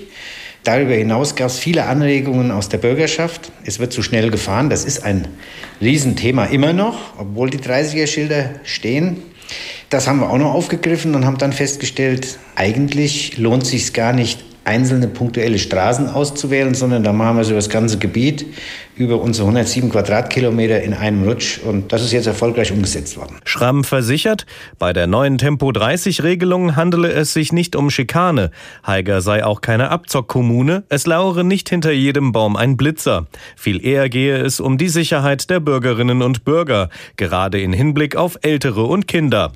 Darüber 0.64 0.94
hinaus 0.94 1.36
gab 1.36 1.48
es 1.48 1.60
viele 1.60 1.86
Anregungen 1.86 2.52
aus 2.52 2.70
der 2.70 2.80
Bürgerschaft. 2.80 3.52
Es 3.64 3.80
wird 3.80 3.94
zu 3.94 4.02
schnell 4.02 4.32
gefahren. 4.32 4.70
Das 4.70 4.84
ist 4.84 5.04
ein 5.04 5.28
Riesenthema 5.80 6.46
immer 6.46 6.74
noch, 6.74 6.98
obwohl 7.20 7.50
die 7.50 7.60
30er-Schilder 7.60 8.50
stehen. 8.64 9.18
Das 9.96 10.10
haben 10.10 10.20
wir 10.20 10.30
auch 10.30 10.38
noch 10.38 10.54
aufgegriffen 10.54 11.16
und 11.16 11.26
haben 11.26 11.38
dann 11.38 11.54
festgestellt, 11.54 12.38
eigentlich 12.56 13.38
lohnt 13.38 13.64
es 13.64 13.70
sich 13.70 13.94
gar 13.94 14.12
nicht, 14.12 14.44
einzelne 14.66 15.08
punktuelle 15.08 15.60
Straßen 15.60 16.10
auszuwählen, 16.10 16.74
sondern 16.74 17.04
da 17.04 17.14
machen 17.14 17.38
wir 17.38 17.44
so 17.44 17.54
das 17.54 17.70
ganze 17.70 17.98
Gebiet 17.98 18.46
über 18.98 19.22
unsere 19.22 19.48
107 19.48 19.90
Quadratkilometer 19.90 20.82
in 20.82 20.94
einem 20.94 21.24
Rutsch 21.28 21.60
und 21.60 21.92
das 21.92 22.02
ist 22.02 22.14
jetzt 22.14 22.28
erfolgreich 22.28 22.72
umgesetzt 22.72 23.18
worden. 23.18 23.36
Schramm 23.44 23.84
versichert, 23.84 24.46
bei 24.80 24.94
der 24.94 25.06
neuen 25.06 25.38
Tempo 25.38 25.72
30 25.72 26.24
Regelung 26.24 26.76
handele 26.76 27.12
es 27.12 27.34
sich 27.34 27.52
nicht 27.52 27.76
um 27.76 27.90
Schikane. 27.90 28.52
Haiger 28.86 29.22
sei 29.22 29.46
auch 29.46 29.62
keine 29.62 29.90
Abzockkommune, 29.90 30.84
es 30.90 31.06
lauere 31.06 31.44
nicht 31.44 31.70
hinter 31.70 31.92
jedem 31.92 32.32
Baum 32.32 32.56
ein 32.56 32.78
Blitzer. 32.78 33.28
Viel 33.56 33.86
eher 33.86 34.10
gehe 34.10 34.38
es 34.38 34.60
um 34.60 34.78
die 34.78 34.90
Sicherheit 34.90 35.50
der 35.50 35.60
Bürgerinnen 35.60 36.22
und 36.22 36.46
Bürger, 36.46 36.90
gerade 37.18 37.60
in 37.60 37.74
Hinblick 37.74 38.16
auf 38.16 38.40
Ältere 38.42 38.84
und 38.84 39.08
Kinder. 39.08 39.52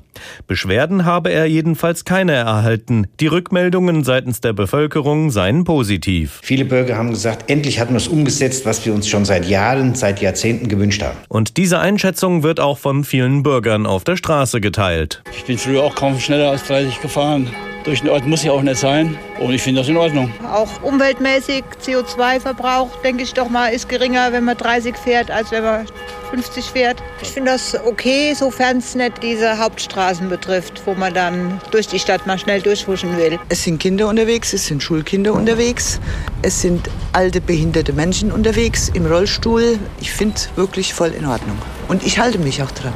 Beschwerden 0.46 1.06
habe 1.06 1.30
er 1.30 1.46
jedenfalls 1.46 2.04
keine 2.04 2.32
erhalten. 2.32 3.06
Die 3.20 3.26
Rückmeldungen 3.26 4.04
seitens 4.04 4.40
der 4.40 4.52
Bevölkerung 5.00 5.30
seien 5.30 5.64
positiv. 5.64 6.40
Viele 6.42 6.66
Bürger 6.66 6.96
haben 6.96 7.10
gesagt, 7.10 7.50
endlich 7.50 7.80
hatten 7.80 7.94
wir 7.94 7.98
es 7.98 8.08
umgesetzt, 8.08 8.66
was 8.66 8.84
wir 8.84 8.92
uns 8.92 9.08
schon 9.08 9.24
seit 9.24 9.46
Jahren, 9.46 9.94
seit 9.94 10.20
Jahrzehnten 10.20 10.68
gewünscht 10.68 11.02
haben. 11.02 11.16
Und 11.28 11.56
diese 11.56 11.78
Einschätzung 11.78 12.42
wird 12.42 12.60
auch 12.60 12.76
von 12.76 13.04
vielen 13.04 13.42
Bürgern 13.42 13.86
auf 13.86 14.04
der 14.04 14.16
Straße 14.16 14.60
geteilt. 14.60 15.22
Ich 15.34 15.44
bin 15.44 15.56
früher 15.56 15.82
auch 15.82 15.94
kaum 15.94 16.20
schneller 16.20 16.50
als 16.50 16.64
30 16.64 17.00
gefahren. 17.00 17.48
Durch 17.84 18.00
den 18.00 18.10
Ort 18.10 18.26
muss 18.26 18.44
ja 18.44 18.52
auch 18.52 18.62
nicht 18.62 18.78
sein. 18.78 19.18
Und 19.38 19.54
ich 19.54 19.62
finde 19.62 19.80
das 19.80 19.88
in 19.88 19.96
Ordnung. 19.96 20.32
Auch 20.52 20.82
umweltmäßig, 20.82 21.64
CO2-Verbrauch, 21.82 22.88
denke 23.02 23.22
ich 23.22 23.32
doch 23.32 23.48
mal, 23.48 23.68
ist 23.68 23.88
geringer, 23.88 24.32
wenn 24.32 24.44
man 24.44 24.56
30 24.56 24.96
fährt, 24.96 25.30
als 25.30 25.50
wenn 25.50 25.64
man 25.64 25.86
50 26.30 26.64
fährt. 26.66 27.02
Ich 27.22 27.28
finde 27.28 27.52
das 27.52 27.74
okay, 27.84 28.34
sofern 28.34 28.78
es 28.78 28.94
nicht 28.94 29.22
diese 29.22 29.58
Hauptstraßen 29.58 30.28
betrifft, 30.28 30.82
wo 30.84 30.94
man 30.94 31.14
dann 31.14 31.60
durch 31.70 31.88
die 31.88 31.98
Stadt 31.98 32.26
mal 32.26 32.38
schnell 32.38 32.60
durchhuschen 32.60 33.16
will. 33.16 33.38
Es 33.48 33.64
sind 33.64 33.78
Kinder 33.78 34.08
unterwegs, 34.08 34.52
es 34.52 34.66
sind 34.66 34.82
Schulkinder 34.82 35.32
unterwegs, 35.32 36.00
es 36.42 36.60
sind 36.60 36.88
alte, 37.12 37.40
behinderte 37.40 37.92
Menschen 37.92 38.30
unterwegs 38.30 38.90
im 38.94 39.06
Rollstuhl. 39.06 39.78
Ich 40.00 40.12
finde 40.12 40.36
es 40.36 40.50
wirklich 40.56 40.94
voll 40.94 41.10
in 41.10 41.26
Ordnung. 41.26 41.58
Und 41.88 42.04
ich 42.04 42.18
halte 42.18 42.38
mich 42.38 42.62
auch 42.62 42.70
dran. 42.70 42.92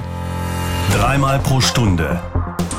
Dreimal 0.93 1.39
pro 1.41 1.61
Stunde 1.61 2.21